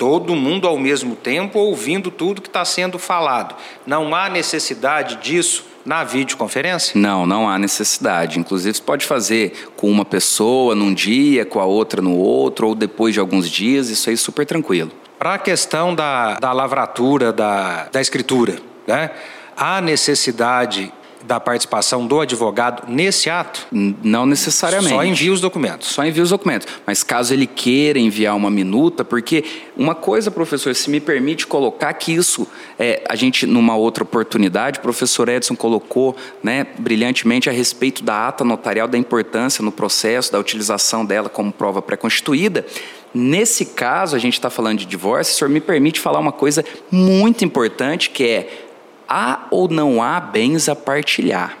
Todo 0.00 0.34
mundo 0.34 0.66
ao 0.66 0.78
mesmo 0.78 1.14
tempo 1.14 1.58
ouvindo 1.58 2.10
tudo 2.10 2.40
que 2.40 2.48
está 2.48 2.64
sendo 2.64 2.98
falado. 2.98 3.54
Não 3.86 4.14
há 4.14 4.30
necessidade 4.30 5.16
disso 5.16 5.66
na 5.84 6.04
videoconferência? 6.04 6.98
Não, 6.98 7.26
não 7.26 7.46
há 7.46 7.58
necessidade. 7.58 8.38
Inclusive, 8.38 8.78
você 8.78 8.82
pode 8.82 9.04
fazer 9.04 9.68
com 9.76 9.90
uma 9.90 10.06
pessoa 10.06 10.74
num 10.74 10.94
dia, 10.94 11.44
com 11.44 11.60
a 11.60 11.66
outra 11.66 12.00
no 12.00 12.16
outro, 12.16 12.68
ou 12.68 12.74
depois 12.74 13.12
de 13.12 13.20
alguns 13.20 13.50
dias, 13.50 13.90
isso 13.90 14.08
aí 14.08 14.14
é 14.14 14.16
super 14.16 14.46
tranquilo. 14.46 14.90
Para 15.18 15.34
a 15.34 15.38
questão 15.38 15.94
da, 15.94 16.38
da 16.38 16.50
lavratura, 16.50 17.30
da, 17.30 17.90
da 17.92 18.00
escritura, 18.00 18.56
né? 18.86 19.10
há 19.54 19.82
necessidade 19.82 20.90
da 21.24 21.38
participação 21.38 22.06
do 22.06 22.20
advogado 22.20 22.84
nesse 22.88 23.28
ato? 23.30 23.66
Não 23.70 24.26
necessariamente. 24.26 24.94
Só 24.94 25.04
envia 25.04 25.32
os 25.32 25.40
documentos. 25.40 25.88
Só 25.88 26.04
envia 26.04 26.22
os 26.22 26.30
documentos. 26.30 26.68
Mas 26.86 27.02
caso 27.02 27.32
ele 27.32 27.46
queira 27.46 27.98
enviar 27.98 28.36
uma 28.36 28.50
minuta, 28.50 29.04
porque 29.04 29.44
uma 29.76 29.94
coisa, 29.94 30.30
professor, 30.30 30.74
se 30.74 30.90
me 30.90 31.00
permite 31.00 31.46
colocar 31.46 31.92
que 31.94 32.12
isso, 32.12 32.46
é, 32.78 33.02
a 33.08 33.16
gente, 33.16 33.46
numa 33.46 33.76
outra 33.76 34.02
oportunidade, 34.04 34.78
o 34.78 34.82
professor 34.82 35.28
Edson 35.28 35.54
colocou 35.54 36.16
né, 36.42 36.66
brilhantemente 36.78 37.48
a 37.48 37.52
respeito 37.52 38.02
da 38.02 38.28
ata 38.28 38.44
notarial, 38.44 38.88
da 38.88 38.98
importância 38.98 39.62
no 39.64 39.72
processo, 39.72 40.32
da 40.32 40.38
utilização 40.38 41.04
dela 41.04 41.28
como 41.28 41.52
prova 41.52 41.82
pré-constituída. 41.82 42.64
Nesse 43.12 43.66
caso, 43.66 44.14
a 44.14 44.18
gente 44.18 44.34
está 44.34 44.48
falando 44.48 44.78
de 44.78 44.86
divórcio, 44.86 45.34
o 45.34 45.36
senhor 45.36 45.50
me 45.50 45.60
permite 45.60 45.98
falar 45.98 46.20
uma 46.20 46.30
coisa 46.30 46.64
muito 46.90 47.44
importante, 47.44 48.10
que 48.10 48.24
é 48.24 48.69
há 49.10 49.48
ou 49.50 49.68
não 49.68 50.00
há 50.00 50.20
bens 50.20 50.68
a 50.68 50.76
partilhar. 50.76 51.58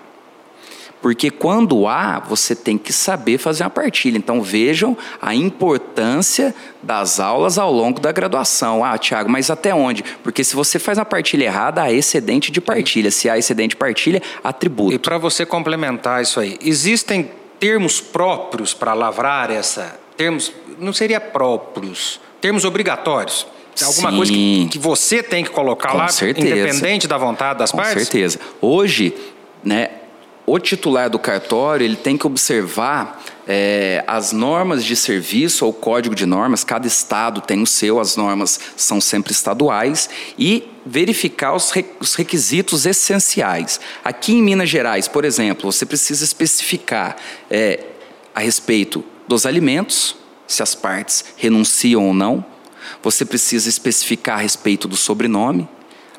Porque 1.02 1.30
quando 1.30 1.88
há, 1.88 2.20
você 2.20 2.54
tem 2.54 2.76
que 2.76 2.92
saber 2.92 3.38
fazer 3.38 3.64
uma 3.64 3.70
partilha. 3.70 4.18
Então 4.18 4.42
vejam 4.42 4.96
a 5.20 5.34
importância 5.34 6.54
das 6.82 7.18
aulas 7.18 7.58
ao 7.58 7.72
longo 7.72 7.98
da 7.98 8.12
graduação. 8.12 8.84
Ah, 8.84 8.98
Tiago, 8.98 9.30
mas 9.30 9.50
até 9.50 9.74
onde? 9.74 10.04
Porque 10.22 10.44
se 10.44 10.54
você 10.54 10.78
faz 10.78 10.98
uma 10.98 11.04
partilha 11.06 11.44
errada, 11.44 11.82
há 11.82 11.92
excedente 11.92 12.52
de 12.52 12.60
partilha. 12.60 13.10
Se 13.10 13.30
há 13.30 13.38
excedente 13.38 13.70
de 13.70 13.76
partilha, 13.76 14.22
atributo. 14.44 14.94
E 14.94 14.98
para 14.98 15.16
você 15.16 15.46
complementar 15.46 16.22
isso 16.22 16.38
aí, 16.38 16.58
existem 16.62 17.30
termos 17.58 18.00
próprios 18.00 18.74
para 18.74 18.92
lavrar 18.92 19.50
essa. 19.50 19.98
Termos, 20.18 20.52
não 20.78 20.92
seria 20.92 21.18
próprios, 21.18 22.20
termos 22.42 22.66
obrigatórios. 22.66 23.46
Alguma 23.84 24.10
Sim. 24.10 24.16
coisa 24.16 24.32
que, 24.32 24.68
que, 24.72 24.78
você 24.78 25.22
tem 25.22 25.44
que 25.44 25.50
colocar 25.50 25.90
Com 25.90 25.98
lá, 25.98 26.08
certeza. 26.08 26.46
independente 26.46 27.08
da 27.08 27.18
vontade 27.18 27.58
das 27.58 27.70
Com 27.70 27.78
partes? 27.78 27.94
Com 27.94 28.00
certeza. 28.00 28.40
Hoje, 28.60 29.14
né, 29.64 29.90
o 30.46 30.58
titular 30.58 31.08
do 31.08 31.18
cartório 31.18 31.84
ele 31.84 31.96
tem 31.96 32.16
que 32.16 32.26
observar 32.26 33.22
é, 33.46 34.02
as 34.06 34.32
normas 34.32 34.84
de 34.84 34.96
serviço 34.96 35.64
ou 35.64 35.72
código 35.72 36.14
de 36.14 36.26
normas, 36.26 36.64
cada 36.64 36.86
estado 36.86 37.40
tem 37.40 37.62
o 37.62 37.66
seu, 37.66 38.00
as 38.00 38.16
normas 38.16 38.58
são 38.76 39.00
sempre 39.00 39.32
estaduais, 39.32 40.10
e 40.38 40.68
verificar 40.84 41.54
os, 41.54 41.70
re, 41.70 41.84
os 42.00 42.14
requisitos 42.14 42.86
essenciais. 42.86 43.80
Aqui 44.04 44.32
em 44.32 44.42
Minas 44.42 44.68
Gerais, 44.68 45.06
por 45.06 45.24
exemplo, 45.24 45.70
você 45.70 45.86
precisa 45.86 46.24
especificar 46.24 47.16
é, 47.50 47.84
a 48.34 48.40
respeito 48.40 49.04
dos 49.28 49.46
alimentos, 49.46 50.16
se 50.46 50.62
as 50.62 50.74
partes 50.74 51.24
renunciam 51.36 52.06
ou 52.06 52.14
não, 52.14 52.44
você 53.02 53.24
precisa 53.24 53.68
especificar 53.68 54.38
a 54.38 54.42
respeito 54.42 54.86
do 54.86 54.96
sobrenome. 54.96 55.68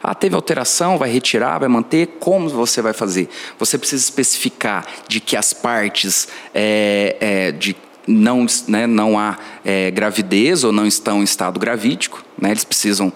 Ah, 0.04 0.16
teve 0.16 0.36
alteração, 0.36 0.98
vai 0.98 1.12
retirar, 1.12 1.60
vai 1.60 1.70
manter, 1.70 2.18
como 2.20 2.50
você 2.50 2.82
vai 2.82 2.94
fazer? 2.94 3.30
Você 3.60 3.78
precisa 3.78 4.04
especificar 4.04 4.86
de 5.08 5.20
que 5.20 5.38
as 5.38 5.54
partes 5.54 6.28
é, 6.54 7.18
é, 7.20 7.52
de 7.52 7.76
não, 8.08 8.46
né, 8.68 8.88
não 8.88 9.20
há 9.20 9.38
é, 9.64 9.92
gravidez 9.92 10.64
ou 10.64 10.72
não 10.72 10.88
estão 10.88 11.22
em 11.22 11.24
estado 11.24 11.60
gravídico, 11.60 12.24
né, 12.40 12.50
eles 12.50 12.64
precisam 12.64 13.14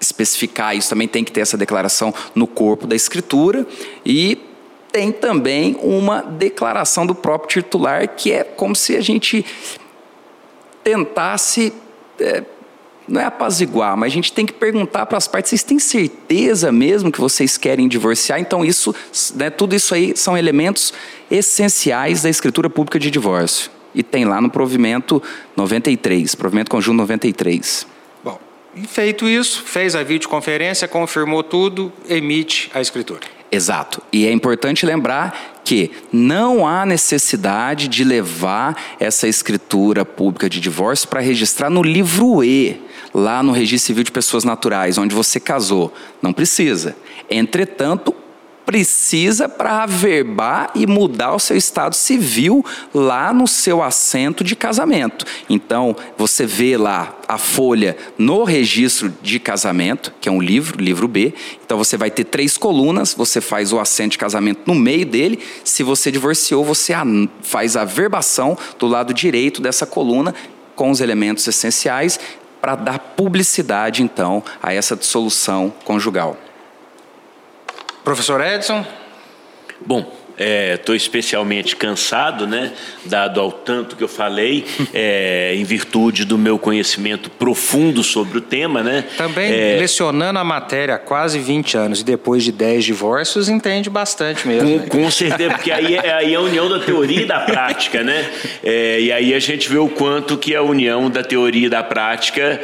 especificar 0.00 0.76
isso, 0.76 0.88
também 0.88 1.08
tem 1.08 1.24
que 1.24 1.32
ter 1.32 1.40
essa 1.40 1.56
declaração 1.56 2.14
no 2.36 2.46
corpo 2.46 2.86
da 2.86 2.94
escritura 2.94 3.66
e 4.06 4.38
tem 4.92 5.12
também 5.12 5.76
uma 5.82 6.22
declaração 6.22 7.04
do 7.06 7.14
próprio 7.14 7.62
titular 7.62 8.08
que 8.08 8.32
é 8.32 8.44
como 8.44 8.74
se 8.74 8.96
a 8.96 9.00
gente 9.00 9.44
tentasse 10.82 11.72
é, 12.20 12.42
não 13.08 13.20
é 13.20 13.24
apaziguar, 13.24 13.96
mas 13.96 14.12
a 14.12 14.14
gente 14.14 14.32
tem 14.32 14.44
que 14.44 14.52
perguntar 14.52 15.06
para 15.06 15.16
as 15.16 15.26
partes: 15.26 15.50
vocês 15.50 15.62
têm 15.62 15.78
certeza 15.78 16.70
mesmo 16.70 17.10
que 17.10 17.20
vocês 17.20 17.56
querem 17.56 17.88
divorciar? 17.88 18.38
Então, 18.38 18.64
isso, 18.64 18.94
né, 19.34 19.50
tudo 19.50 19.74
isso 19.74 19.94
aí 19.94 20.12
são 20.16 20.36
elementos 20.36 20.92
essenciais 21.30 22.22
da 22.22 22.28
escritura 22.28 22.68
pública 22.68 22.98
de 22.98 23.10
divórcio. 23.10 23.70
E 23.94 24.02
tem 24.02 24.24
lá 24.24 24.40
no 24.40 24.50
provimento 24.50 25.22
93, 25.56 26.34
provimento 26.34 26.70
conjunto 26.70 26.98
93. 26.98 27.86
Bom, 28.22 28.38
feito 28.86 29.26
isso, 29.26 29.62
fez 29.62 29.96
a 29.96 30.02
videoconferência, 30.02 30.86
confirmou 30.86 31.42
tudo, 31.42 31.92
emite 32.08 32.70
a 32.74 32.80
escritura. 32.80 33.20
Exato. 33.50 34.02
E 34.12 34.26
é 34.26 34.30
importante 34.30 34.84
lembrar 34.84 35.60
que 35.64 35.90
não 36.12 36.66
há 36.66 36.84
necessidade 36.84 37.88
de 37.88 38.04
levar 38.04 38.76
essa 39.00 39.26
escritura 39.26 40.04
pública 40.04 40.50
de 40.50 40.60
divórcio 40.60 41.08
para 41.08 41.20
registrar 41.20 41.70
no 41.70 41.82
livro 41.82 42.44
E 42.44 42.87
lá 43.12 43.42
no 43.42 43.52
registro 43.52 43.86
civil 43.86 44.04
de 44.04 44.12
pessoas 44.12 44.44
naturais, 44.44 44.98
onde 44.98 45.14
você 45.14 45.40
casou. 45.40 45.92
Não 46.22 46.32
precisa. 46.32 46.96
Entretanto, 47.30 48.14
precisa 48.68 49.48
para 49.48 49.84
averbar 49.84 50.70
e 50.74 50.86
mudar 50.86 51.34
o 51.34 51.38
seu 51.38 51.56
estado 51.56 51.94
civil 51.94 52.62
lá 52.92 53.32
no 53.32 53.48
seu 53.48 53.82
assento 53.82 54.44
de 54.44 54.54
casamento. 54.54 55.24
Então, 55.48 55.96
você 56.18 56.44
vê 56.44 56.76
lá 56.76 57.16
a 57.26 57.38
folha 57.38 57.96
no 58.18 58.44
registro 58.44 59.10
de 59.22 59.40
casamento, 59.40 60.12
que 60.20 60.28
é 60.28 60.32
um 60.32 60.38
livro, 60.38 60.78
livro 60.78 61.08
B. 61.08 61.32
Então, 61.64 61.78
você 61.78 61.96
vai 61.96 62.10
ter 62.10 62.24
três 62.24 62.58
colunas, 62.58 63.14
você 63.14 63.40
faz 63.40 63.72
o 63.72 63.80
assento 63.80 64.12
de 64.12 64.18
casamento 64.18 64.60
no 64.66 64.74
meio 64.74 65.06
dele. 65.06 65.38
Se 65.64 65.82
você 65.82 66.12
divorciou, 66.12 66.62
você 66.62 66.92
faz 67.40 67.74
a 67.74 67.86
verbação 67.86 68.54
do 68.78 68.86
lado 68.86 69.14
direito 69.14 69.62
dessa 69.62 69.86
coluna 69.86 70.34
com 70.76 70.90
os 70.90 71.00
elementos 71.00 71.48
essenciais 71.48 72.20
para 72.60 72.74
dar 72.74 72.98
publicidade, 72.98 74.02
então, 74.02 74.42
a 74.62 74.72
essa 74.72 74.96
dissolução 74.96 75.72
conjugal. 75.84 76.36
Professor 78.04 78.40
Edson? 78.40 78.84
Bom, 79.84 80.17
estou 80.38 80.94
é, 80.94 80.96
especialmente 80.96 81.74
cansado, 81.74 82.46
né? 82.46 82.72
Dado 83.04 83.40
ao 83.40 83.50
tanto 83.50 83.96
que 83.96 84.04
eu 84.04 84.08
falei, 84.08 84.64
é, 84.94 85.54
em 85.56 85.64
virtude 85.64 86.24
do 86.24 86.38
meu 86.38 86.58
conhecimento 86.58 87.30
profundo 87.30 88.02
sobre 88.02 88.38
o 88.38 88.40
tema, 88.40 88.82
né? 88.82 89.04
Também 89.16 89.52
é, 89.52 89.76
lecionando 89.78 90.38
a 90.38 90.44
matéria 90.44 90.94
há 90.94 90.98
quase 90.98 91.38
20 91.38 91.76
anos 91.76 92.00
e 92.00 92.04
depois 92.04 92.44
de 92.44 92.52
10 92.52 92.84
divórcios, 92.84 93.48
entende 93.48 93.90
bastante 93.90 94.46
mesmo. 94.46 94.68
Com, 94.68 94.76
né? 94.76 94.86
com 94.88 95.10
certeza, 95.10 95.54
porque 95.54 95.72
aí 95.72 95.96
é, 95.96 96.12
aí 96.12 96.32
é 96.32 96.36
a 96.36 96.40
união 96.40 96.68
da 96.68 96.78
teoria 96.78 97.22
e 97.22 97.26
da 97.26 97.40
prática, 97.40 98.02
né? 98.02 98.30
É, 98.62 99.00
e 99.00 99.12
aí 99.12 99.34
a 99.34 99.38
gente 99.38 99.68
vê 99.68 99.78
o 99.78 99.88
quanto 99.88 100.36
que 100.36 100.54
a 100.54 100.62
união 100.62 101.10
da 101.10 101.22
teoria 101.22 101.66
e 101.66 101.70
da 101.70 101.82
prática. 101.82 102.60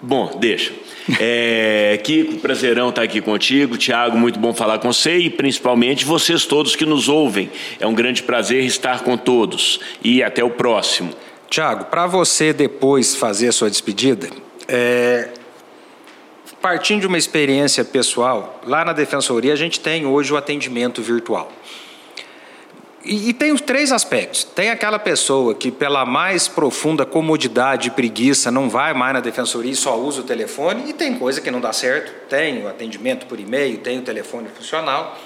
Bom, 0.00 0.36
deixa. 0.40 0.72
É, 1.18 1.98
Kiko, 2.02 2.36
prazerão 2.38 2.90
estar 2.90 3.02
aqui 3.02 3.20
contigo. 3.20 3.76
Tiago, 3.76 4.16
muito 4.16 4.38
bom 4.38 4.54
falar 4.54 4.78
com 4.78 4.92
você 4.92 5.18
e 5.18 5.30
principalmente 5.30 6.04
vocês 6.04 6.44
todos 6.44 6.76
que 6.76 6.84
nos 6.84 7.08
ouvem. 7.08 7.50
É 7.80 7.86
um 7.86 7.94
grande 7.94 8.22
prazer 8.22 8.64
estar 8.64 9.00
com 9.02 9.16
todos 9.16 9.80
e 10.02 10.22
até 10.22 10.42
o 10.44 10.50
próximo. 10.50 11.12
Tiago, 11.48 11.86
para 11.86 12.06
você 12.06 12.52
depois 12.52 13.14
fazer 13.14 13.48
a 13.48 13.52
sua 13.52 13.68
despedida, 13.68 14.30
é, 14.66 15.28
partindo 16.62 17.00
de 17.00 17.06
uma 17.06 17.18
experiência 17.18 17.84
pessoal, 17.84 18.60
lá 18.66 18.84
na 18.84 18.92
Defensoria 18.92 19.52
a 19.52 19.56
gente 19.56 19.80
tem 19.80 20.06
hoje 20.06 20.32
o 20.32 20.36
atendimento 20.36 21.02
virtual. 21.02 21.52
E, 23.04 23.30
e, 23.30 23.32
tem 23.32 23.50
os 23.52 23.60
três 23.60 23.90
aspectos. 23.90 24.44
Tem 24.44 24.70
aquela 24.70 24.98
pessoa 24.98 25.54
que, 25.54 25.72
pela 25.72 26.06
mais 26.06 26.46
profunda 26.46 27.04
comodidade 27.04 27.88
e 27.88 27.90
preguiça, 27.90 28.50
não 28.50 28.70
vai 28.70 28.94
mais 28.94 29.14
na 29.14 29.20
defensoria 29.20 29.72
e 29.72 29.76
só 29.76 29.98
usa 29.98 30.20
o 30.20 30.24
telefone, 30.24 30.90
e 30.90 30.92
tem 30.92 31.14
coisa 31.14 31.40
que 31.40 31.50
não 31.50 31.60
dá 31.60 31.72
certo. 31.72 32.28
Tem 32.28 32.62
o 32.62 32.68
atendimento 32.68 33.26
por 33.26 33.40
e-mail, 33.40 33.78
tem 33.78 33.98
o 33.98 34.02
telefone 34.02 34.48
funcional. 34.56 35.18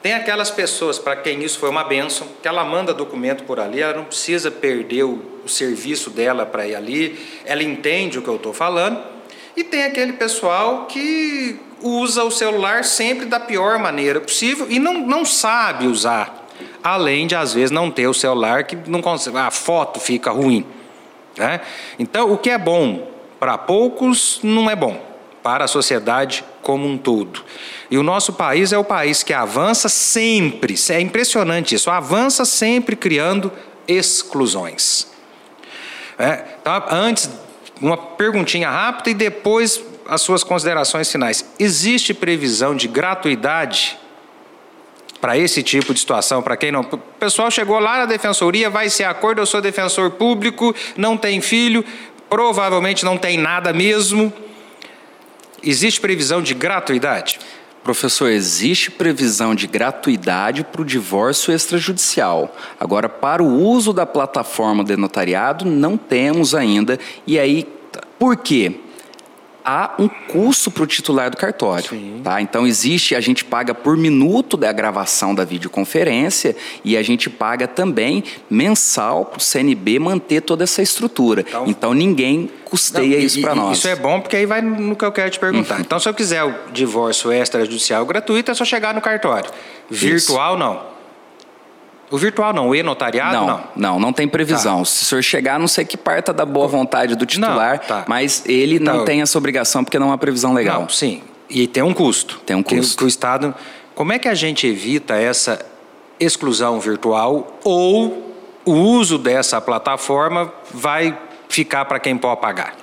Tem 0.00 0.14
aquelas 0.14 0.52
pessoas 0.52 1.00
para 1.00 1.16
quem 1.16 1.42
isso 1.42 1.58
foi 1.58 1.68
uma 1.68 1.82
benção, 1.82 2.28
que 2.40 2.46
ela 2.46 2.64
manda 2.64 2.94
documento 2.94 3.42
por 3.42 3.58
ali, 3.58 3.80
ela 3.80 3.94
não 3.94 4.04
precisa 4.04 4.50
perder 4.50 5.02
o, 5.02 5.20
o 5.44 5.48
serviço 5.48 6.10
dela 6.10 6.46
para 6.46 6.66
ir 6.68 6.76
ali, 6.76 7.18
ela 7.44 7.62
entende 7.62 8.20
o 8.20 8.22
que 8.22 8.28
eu 8.28 8.36
estou 8.36 8.52
falando. 8.52 9.02
E 9.56 9.64
tem 9.64 9.82
aquele 9.82 10.12
pessoal 10.12 10.86
que 10.86 11.58
usa 11.82 12.22
o 12.22 12.30
celular 12.30 12.84
sempre 12.84 13.26
da 13.26 13.40
pior 13.40 13.80
maneira 13.80 14.20
possível 14.20 14.66
e 14.70 14.78
não, 14.78 15.06
não 15.06 15.24
sabe 15.24 15.86
usar 15.86 16.45
além 16.82 17.26
de 17.26 17.34
às 17.34 17.52
vezes 17.52 17.70
não 17.70 17.90
ter 17.90 18.06
o 18.06 18.14
celular 18.14 18.64
que 18.64 18.76
não 18.86 19.02
consegue, 19.02 19.36
a 19.36 19.50
foto 19.50 20.00
fica 20.00 20.30
ruim. 20.30 20.64
Né? 21.36 21.60
Então, 21.98 22.32
o 22.32 22.38
que 22.38 22.50
é 22.50 22.58
bom 22.58 23.08
para 23.38 23.58
poucos 23.58 24.40
não 24.42 24.70
é 24.70 24.76
bom 24.76 25.00
para 25.42 25.64
a 25.64 25.68
sociedade 25.68 26.44
como 26.62 26.86
um 26.86 26.98
todo. 26.98 27.44
E 27.90 27.98
o 27.98 28.02
nosso 28.02 28.32
país 28.32 28.72
é 28.72 28.78
o 28.78 28.84
país 28.84 29.22
que 29.22 29.32
avança 29.32 29.88
sempre, 29.88 30.74
é 30.90 31.00
impressionante 31.00 31.74
isso, 31.74 31.90
avança 31.90 32.44
sempre 32.44 32.96
criando 32.96 33.52
exclusões. 33.86 35.06
É, 36.18 36.44
então, 36.60 36.82
antes 36.90 37.30
uma 37.80 37.96
perguntinha 37.96 38.70
rápida 38.70 39.10
e 39.10 39.14
depois 39.14 39.82
as 40.08 40.22
suas 40.22 40.42
considerações 40.42 41.10
finais. 41.10 41.44
Existe 41.58 42.14
previsão 42.14 42.74
de 42.74 42.88
gratuidade 42.88 43.98
para 45.26 45.36
esse 45.36 45.60
tipo 45.60 45.92
de 45.92 45.98
situação? 45.98 46.40
Para 46.40 46.56
quem 46.56 46.70
não. 46.70 46.82
O 46.82 46.98
pessoal 47.18 47.50
chegou 47.50 47.80
lá 47.80 47.98
na 47.98 48.06
defensoria, 48.06 48.70
vai 48.70 48.88
ser 48.88 49.02
acordo, 49.02 49.40
eu 49.40 49.46
sou 49.46 49.60
defensor 49.60 50.12
público, 50.12 50.72
não 50.96 51.16
tem 51.16 51.40
filho, 51.40 51.84
provavelmente 52.30 53.04
não 53.04 53.18
tem 53.18 53.36
nada 53.36 53.72
mesmo. 53.72 54.32
Existe 55.60 56.00
previsão 56.00 56.40
de 56.40 56.54
gratuidade? 56.54 57.40
Professor, 57.82 58.30
existe 58.30 58.88
previsão 58.88 59.52
de 59.52 59.66
gratuidade 59.66 60.62
para 60.62 60.82
o 60.82 60.84
divórcio 60.84 61.52
extrajudicial. 61.52 62.54
Agora, 62.78 63.08
para 63.08 63.42
o 63.42 63.60
uso 63.60 63.92
da 63.92 64.06
plataforma 64.06 64.84
de 64.84 64.96
notariado, 64.96 65.64
não 65.64 65.96
temos 65.96 66.54
ainda. 66.54 67.00
E 67.26 67.36
aí, 67.36 67.66
por 68.16 68.36
quê? 68.36 68.76
Há 69.66 69.94
um 69.98 70.08
custo 70.08 70.70
para 70.70 70.84
o 70.84 70.86
titular 70.86 71.28
do 71.28 71.36
cartório. 71.36 71.90
Tá? 72.22 72.40
Então 72.40 72.64
existe, 72.64 73.16
a 73.16 73.20
gente 73.20 73.44
paga 73.44 73.74
por 73.74 73.96
minuto 73.96 74.56
da 74.56 74.70
gravação 74.70 75.34
da 75.34 75.44
videoconferência 75.44 76.54
e 76.84 76.96
a 76.96 77.02
gente 77.02 77.28
paga 77.28 77.66
também 77.66 78.22
mensal 78.48 79.24
para 79.24 79.38
o 79.38 79.40
CNB 79.40 79.98
manter 79.98 80.40
toda 80.42 80.62
essa 80.62 80.80
estrutura. 80.80 81.40
Então, 81.40 81.64
então 81.66 81.94
ninguém 81.94 82.48
custeia 82.64 83.18
não, 83.18 83.24
isso 83.24 83.40
para 83.40 83.54
nós. 83.56 83.78
Isso 83.78 83.88
é 83.88 83.96
bom 83.96 84.20
porque 84.20 84.36
aí 84.36 84.46
vai 84.46 84.62
no 84.62 84.94
que 84.94 85.04
eu 85.04 85.10
quero 85.10 85.30
te 85.30 85.40
perguntar. 85.40 85.74
Uhum. 85.74 85.80
Então 85.80 85.98
se 85.98 86.08
eu 86.08 86.14
quiser 86.14 86.44
o 86.44 86.54
divórcio 86.72 87.32
extrajudicial 87.32 88.06
gratuito, 88.06 88.52
é 88.52 88.54
só 88.54 88.64
chegar 88.64 88.94
no 88.94 89.00
cartório. 89.00 89.50
Virtual 89.90 90.54
isso. 90.54 90.58
não. 90.58 90.95
O 92.10 92.16
virtual 92.16 92.52
não, 92.52 92.68
o 92.68 92.74
e-notariado 92.74 93.34
não, 93.34 93.46
não. 93.46 93.64
Não, 93.74 94.00
não 94.00 94.12
tem 94.12 94.28
previsão. 94.28 94.80
Tá. 94.80 94.84
Se 94.84 95.02
o 95.02 95.06
senhor 95.06 95.22
chegar, 95.22 95.58
não 95.58 95.66
sei 95.66 95.84
que 95.84 95.96
parta 95.96 96.32
da 96.32 96.46
boa 96.46 96.68
vontade 96.68 97.16
do 97.16 97.26
titular, 97.26 97.78
não, 97.80 97.86
tá. 97.86 98.04
mas 98.06 98.44
ele 98.46 98.78
não 98.78 99.00
tá. 99.00 99.04
tem 99.06 99.22
essa 99.22 99.36
obrigação 99.36 99.82
porque 99.82 99.98
não 99.98 100.12
há 100.12 100.18
previsão 100.18 100.52
legal. 100.52 100.82
Não, 100.82 100.88
sim. 100.88 101.22
E 101.48 101.66
tem 101.66 101.82
um 101.82 101.92
custo. 101.92 102.40
Tem 102.46 102.54
um 102.54 102.62
custo. 102.62 102.98
Que, 102.98 103.04
o 103.04 103.08
Estado. 103.08 103.54
Como 103.94 104.12
é 104.12 104.18
que 104.18 104.28
a 104.28 104.34
gente 104.34 104.66
evita 104.66 105.14
essa 105.14 105.64
exclusão 106.18 106.78
virtual 106.78 107.58
ou 107.64 108.34
o 108.64 108.72
uso 108.72 109.18
dessa 109.18 109.60
plataforma 109.60 110.52
vai 110.72 111.16
ficar 111.48 111.84
para 111.86 111.98
quem 111.98 112.16
pode 112.16 112.40
pagar? 112.40 112.74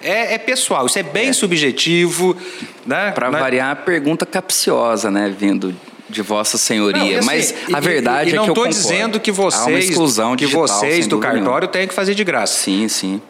É, 0.00 0.34
é, 0.34 0.38
pessoal, 0.38 0.86
isso 0.86 0.98
é 0.98 1.02
bem 1.02 1.30
é. 1.30 1.32
subjetivo. 1.32 2.36
Né? 2.86 3.10
Para 3.10 3.30
né? 3.30 3.38
variar, 3.38 3.76
pergunta 3.84 4.24
capciosa, 4.24 5.10
né? 5.10 5.34
Vindo 5.36 5.74
de 6.08 6.22
Vossa 6.22 6.56
Senhoria, 6.56 7.02
não, 7.02 7.18
assim, 7.18 7.26
mas 7.26 7.54
a 7.72 7.80
verdade 7.80 8.30
e, 8.30 8.32
e 8.32 8.36
é 8.36 8.42
que 8.42 8.50
eu. 8.50 8.54
Não 8.54 8.54
estou 8.54 8.68
dizendo 8.68 9.20
que 9.20 9.30
vocês, 9.30 9.90
exclusão 9.90 10.36
que 10.36 10.46
vocês 10.46 11.06
do 11.06 11.18
cartório 11.18 11.68
têm 11.68 11.86
que 11.86 11.94
fazer 11.94 12.14
de 12.14 12.24
graça. 12.24 12.58
Sim, 12.58 12.88
sim. 12.88 13.20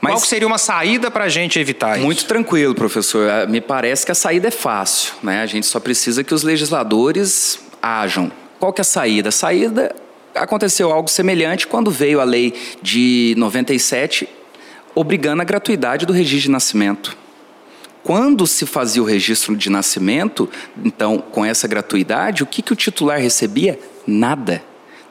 Mas 0.00 0.14
Qual 0.14 0.20
seria 0.20 0.46
uma 0.46 0.58
saída 0.58 1.10
para 1.10 1.24
a 1.24 1.28
gente 1.28 1.58
evitar 1.58 1.96
isso? 1.96 2.04
Muito 2.04 2.24
tranquilo, 2.24 2.74
professor. 2.74 3.30
Ah, 3.30 3.46
me 3.46 3.60
parece 3.60 4.04
que 4.04 4.12
a 4.12 4.14
saída 4.14 4.48
é 4.48 4.50
fácil. 4.50 5.14
Né? 5.22 5.42
A 5.42 5.46
gente 5.46 5.66
só 5.66 5.78
precisa 5.78 6.24
que 6.24 6.34
os 6.34 6.42
legisladores 6.42 7.60
ajam. 7.80 8.32
Qual 8.58 8.72
que 8.72 8.80
é 8.80 8.82
a 8.82 8.84
saída? 8.84 9.28
A 9.28 9.32
saída 9.32 9.94
aconteceu 10.34 10.90
algo 10.90 11.08
semelhante 11.08 11.66
quando 11.66 11.90
veio 11.90 12.20
a 12.20 12.24
lei 12.24 12.52
de 12.82 13.34
97 13.38 14.28
obrigando 14.96 15.42
a 15.42 15.44
gratuidade 15.44 16.06
do 16.06 16.12
registro 16.12 16.48
de 16.48 16.50
nascimento. 16.50 17.16
Quando 18.06 18.46
se 18.46 18.64
fazia 18.66 19.02
o 19.02 19.04
registro 19.04 19.56
de 19.56 19.68
nascimento, 19.68 20.48
então, 20.84 21.18
com 21.18 21.44
essa 21.44 21.66
gratuidade, 21.66 22.44
o 22.44 22.46
que, 22.46 22.62
que 22.62 22.72
o 22.72 22.76
titular 22.76 23.18
recebia? 23.18 23.80
Nada. 24.06 24.62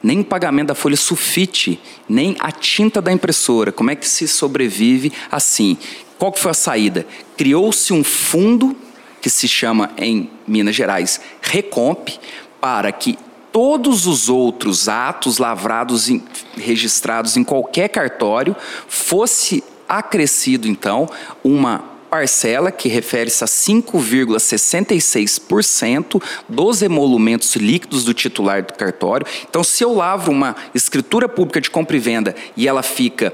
Nem 0.01 0.21
o 0.21 0.23
pagamento 0.23 0.67
da 0.67 0.75
folha 0.75 0.95
sulfite, 0.95 1.77
nem 2.07 2.37
a 2.39 2.53
tinta 2.53 3.01
da 3.01 3.11
impressora. 3.11 3.73
Como 3.73 3.91
é 3.91 3.97
que 3.97 4.07
se 4.07 4.29
sobrevive 4.29 5.11
assim? 5.29 5.77
Qual 6.17 6.33
foi 6.33 6.51
a 6.51 6.53
saída? 6.53 7.05
Criou-se 7.35 7.91
um 7.91 8.01
fundo 8.01 8.73
que 9.21 9.29
se 9.29 9.45
chama 9.45 9.91
em 9.97 10.29
Minas 10.47 10.73
Gerais 10.73 11.19
Recomp, 11.41 12.17
para 12.61 12.93
que 12.93 13.19
todos 13.51 14.07
os 14.07 14.29
outros 14.29 14.87
atos 14.87 15.37
lavrados 15.37 16.09
em, 16.09 16.23
registrados 16.55 17.35
em 17.35 17.43
qualquer 17.43 17.89
cartório 17.89 18.55
fosse 18.87 19.61
acrescido 19.85 20.65
então 20.65 21.09
uma 21.43 21.94
parcela 22.15 22.71
que 22.71 22.87
refere-se 22.87 23.43
a 23.43 23.47
5,66% 23.47 26.23
dos 26.47 26.81
emolumentos 26.81 27.57
líquidos 27.57 28.05
do 28.05 28.13
titular 28.13 28.63
do 28.63 28.73
cartório. 28.73 29.27
Então, 29.49 29.65
se 29.65 29.83
eu 29.83 29.93
lavro 29.93 30.31
uma 30.31 30.55
escritura 30.73 31.27
pública 31.27 31.59
de 31.59 31.69
compra 31.69 31.97
e 31.97 31.99
venda 31.99 32.33
e 32.55 32.69
ela 32.69 32.81
fica 32.81 33.33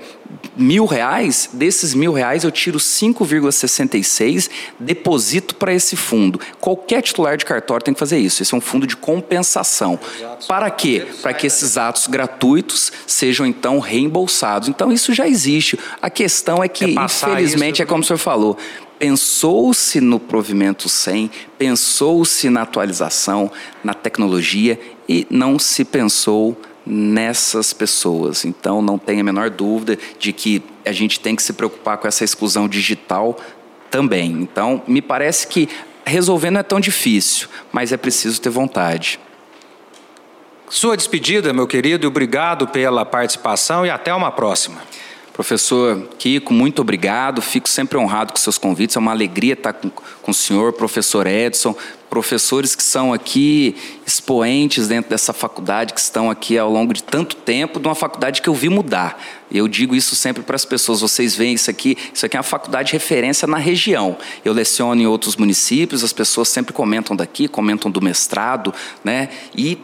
mil 0.55 0.85
reais, 0.85 1.49
desses 1.53 1.93
mil 1.93 2.13
reais 2.13 2.43
eu 2.43 2.51
tiro 2.51 2.79
5,66, 2.79 4.49
deposito 4.79 5.55
para 5.55 5.73
esse 5.73 5.95
fundo. 5.95 6.39
Qualquer 6.59 7.01
titular 7.01 7.37
de 7.37 7.45
cartório 7.45 7.83
tem 7.83 7.93
que 7.93 7.99
fazer 7.99 8.19
isso. 8.19 8.41
Esse 8.41 8.53
é 8.53 8.57
um 8.57 8.61
fundo 8.61 8.87
de 8.87 8.95
compensação. 8.95 9.99
Para 10.47 10.69
quê? 10.69 11.05
Para 11.21 11.33
que 11.33 11.47
esses 11.47 11.77
atos 11.77 12.07
gratuitos 12.07 12.91
sejam 13.05 13.45
então 13.45 13.79
reembolsados. 13.79 14.69
Então 14.69 14.91
isso 14.91 15.13
já 15.13 15.27
existe. 15.27 15.77
A 16.01 16.09
questão 16.09 16.63
é 16.63 16.67
que, 16.67 16.85
é 16.85 16.89
infelizmente, 16.89 17.75
isso... 17.75 17.83
é 17.83 17.85
como 17.85 18.01
o 18.01 18.05
senhor 18.05 18.17
falou, 18.17 18.57
pensou-se 19.01 19.99
no 19.99 20.19
provimento 20.19 20.87
100, 20.87 21.31
pensou-se 21.57 22.47
na 22.51 22.61
atualização, 22.61 23.51
na 23.83 23.95
tecnologia 23.95 24.79
e 25.09 25.25
não 25.27 25.57
se 25.57 25.83
pensou 25.83 26.55
nessas 26.85 27.73
pessoas. 27.73 28.45
Então, 28.45 28.79
não 28.79 28.99
tem 28.99 29.19
a 29.19 29.23
menor 29.23 29.49
dúvida 29.49 29.97
de 30.19 30.31
que 30.31 30.61
a 30.85 30.91
gente 30.91 31.19
tem 31.19 31.35
que 31.35 31.41
se 31.41 31.51
preocupar 31.51 31.97
com 31.97 32.07
essa 32.07 32.23
exclusão 32.23 32.67
digital 32.67 33.39
também. 33.89 34.33
Então, 34.33 34.83
me 34.87 35.01
parece 35.01 35.47
que 35.47 35.67
resolver 36.05 36.51
não 36.51 36.59
é 36.59 36.63
tão 36.63 36.79
difícil, 36.79 37.47
mas 37.71 37.91
é 37.91 37.97
preciso 37.97 38.39
ter 38.39 38.51
vontade. 38.51 39.19
Sua 40.69 40.95
despedida, 40.95 41.51
meu 41.51 41.65
querido, 41.65 42.05
e 42.05 42.07
obrigado 42.07 42.67
pela 42.67 43.03
participação 43.03 43.83
e 43.83 43.89
até 43.89 44.13
uma 44.13 44.31
próxima. 44.31 44.79
Professor 45.33 46.09
Kiko, 46.19 46.53
muito 46.53 46.81
obrigado. 46.81 47.41
Fico 47.41 47.69
sempre 47.69 47.97
honrado 47.97 48.33
com 48.33 48.39
seus 48.39 48.57
convites. 48.57 48.95
É 48.95 48.99
uma 48.99 49.11
alegria 49.11 49.53
estar 49.53 49.73
com, 49.73 49.89
com 49.89 50.31
o 50.31 50.33
senhor, 50.33 50.73
professor 50.73 51.25
Edson, 51.25 51.75
professores 52.09 52.75
que 52.75 52.83
são 52.83 53.13
aqui 53.13 53.73
expoentes 54.05 54.89
dentro 54.89 55.09
dessa 55.09 55.31
faculdade, 55.31 55.93
que 55.93 55.99
estão 56.01 56.29
aqui 56.29 56.57
ao 56.57 56.69
longo 56.69 56.93
de 56.93 57.01
tanto 57.01 57.37
tempo, 57.37 57.79
de 57.79 57.87
uma 57.87 57.95
faculdade 57.95 58.41
que 58.41 58.49
eu 58.49 58.53
vi 58.53 58.67
mudar. 58.67 59.17
Eu 59.49 59.65
digo 59.69 59.95
isso 59.95 60.13
sempre 60.13 60.43
para 60.43 60.57
as 60.57 60.65
pessoas, 60.65 60.99
vocês 60.99 61.33
veem 61.33 61.53
isso 61.53 61.69
aqui, 61.69 61.97
isso 62.13 62.25
aqui 62.25 62.35
é 62.35 62.39
uma 62.39 62.43
faculdade 62.43 62.87
de 62.87 62.93
referência 62.93 63.47
na 63.47 63.57
região. 63.57 64.17
Eu 64.43 64.51
leciono 64.51 65.01
em 65.01 65.07
outros 65.07 65.37
municípios, 65.37 66.03
as 66.03 66.11
pessoas 66.11 66.49
sempre 66.49 66.73
comentam 66.73 67.15
daqui, 67.15 67.47
comentam 67.47 67.89
do 67.89 68.01
mestrado, 68.01 68.73
né? 69.05 69.29
E 69.55 69.79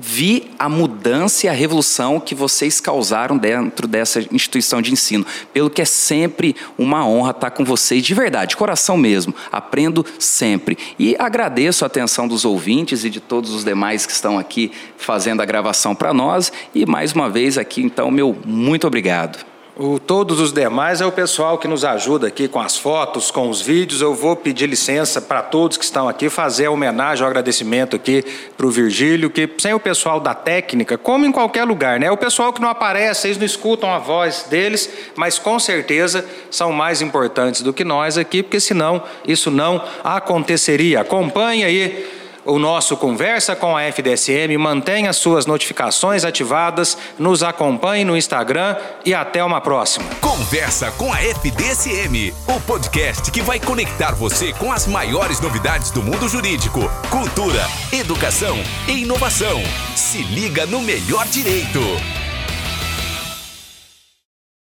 vi 0.00 0.50
a 0.58 0.68
mudança 0.68 1.46
e 1.46 1.48
a 1.48 1.52
revolução 1.52 2.18
que 2.18 2.34
vocês 2.34 2.80
causaram 2.80 3.36
dentro 3.36 3.86
dessa 3.86 4.20
instituição 4.32 4.80
de 4.80 4.92
ensino. 4.92 5.26
Pelo 5.52 5.70
que 5.70 5.82
é 5.82 5.84
sempre 5.84 6.56
uma 6.78 7.06
honra 7.06 7.32
estar 7.32 7.50
com 7.50 7.64
vocês, 7.64 8.02
de 8.02 8.14
verdade, 8.14 8.50
de 8.50 8.56
coração 8.56 8.96
mesmo. 8.96 9.34
Aprendo 9.52 10.04
sempre. 10.18 10.78
E 10.98 11.14
agradeço 11.18 11.84
a 11.84 11.86
atenção 11.86 12.26
dos 12.26 12.44
ouvintes 12.44 13.04
e 13.04 13.10
de 13.10 13.20
todos 13.20 13.52
os 13.52 13.64
demais 13.64 14.06
que 14.06 14.12
estão 14.12 14.38
aqui 14.38 14.72
fazendo 14.96 15.42
a 15.42 15.44
gravação 15.44 15.94
para 15.94 16.14
nós. 16.14 16.52
E 16.74 16.86
mais 16.86 17.12
uma 17.12 17.28
vez 17.28 17.58
aqui, 17.58 17.82
então, 17.82 18.10
meu 18.10 18.36
muito 18.44 18.86
obrigado. 18.86 19.49
O, 19.82 19.98
todos 19.98 20.40
os 20.40 20.52
demais 20.52 21.00
é 21.00 21.06
o 21.06 21.10
pessoal 21.10 21.56
que 21.56 21.66
nos 21.66 21.86
ajuda 21.86 22.26
aqui 22.26 22.46
com 22.46 22.60
as 22.60 22.76
fotos, 22.76 23.30
com 23.30 23.48
os 23.48 23.62
vídeos. 23.62 24.02
Eu 24.02 24.14
vou 24.14 24.36
pedir 24.36 24.66
licença 24.66 25.22
para 25.22 25.40
todos 25.40 25.78
que 25.78 25.84
estão 25.84 26.06
aqui, 26.06 26.28
fazer 26.28 26.66
a 26.66 26.70
homenagem, 26.70 27.24
o 27.24 27.26
agradecimento 27.26 27.96
aqui 27.96 28.22
para 28.58 28.66
o 28.66 28.70
Virgílio, 28.70 29.30
que 29.30 29.48
sem 29.56 29.72
o 29.72 29.80
pessoal 29.80 30.20
da 30.20 30.34
técnica, 30.34 30.98
como 30.98 31.24
em 31.24 31.32
qualquer 31.32 31.64
lugar, 31.64 31.98
né? 31.98 32.10
O 32.10 32.16
pessoal 32.18 32.52
que 32.52 32.60
não 32.60 32.68
aparece, 32.68 33.28
eles 33.28 33.38
não 33.38 33.46
escutam 33.46 33.90
a 33.90 33.98
voz 33.98 34.44
deles, 34.50 34.90
mas 35.16 35.38
com 35.38 35.58
certeza 35.58 36.26
são 36.50 36.72
mais 36.72 37.00
importantes 37.00 37.62
do 37.62 37.72
que 37.72 37.82
nós 37.82 38.18
aqui, 38.18 38.42
porque 38.42 38.60
senão 38.60 39.02
isso 39.26 39.50
não 39.50 39.82
aconteceria. 40.04 41.00
Acompanhe 41.00 41.64
aí 41.64 42.19
o 42.44 42.58
nosso 42.58 42.96
Conversa 42.96 43.56
com 43.56 43.76
a 43.76 43.82
FDSM. 43.82 44.56
Mantenha 44.58 45.12
suas 45.12 45.46
notificações 45.46 46.24
ativadas, 46.24 46.96
nos 47.18 47.42
acompanhe 47.42 48.04
no 48.04 48.16
Instagram 48.16 48.76
e 49.04 49.14
até 49.14 49.42
uma 49.42 49.60
próxima. 49.60 50.06
Conversa 50.20 50.90
com 50.92 51.12
a 51.12 51.22
FDSM, 51.22 52.32
o 52.46 52.60
podcast 52.60 53.30
que 53.30 53.42
vai 53.42 53.58
conectar 53.58 54.12
você 54.12 54.52
com 54.52 54.72
as 54.72 54.86
maiores 54.86 55.40
novidades 55.40 55.90
do 55.90 56.02
mundo 56.02 56.28
jurídico, 56.28 56.80
cultura, 57.10 57.66
educação 57.92 58.56
e 58.88 59.02
inovação. 59.02 59.60
Se 59.96 60.22
liga 60.22 60.66
no 60.66 60.80
melhor 60.80 61.26
direito. 61.26 61.80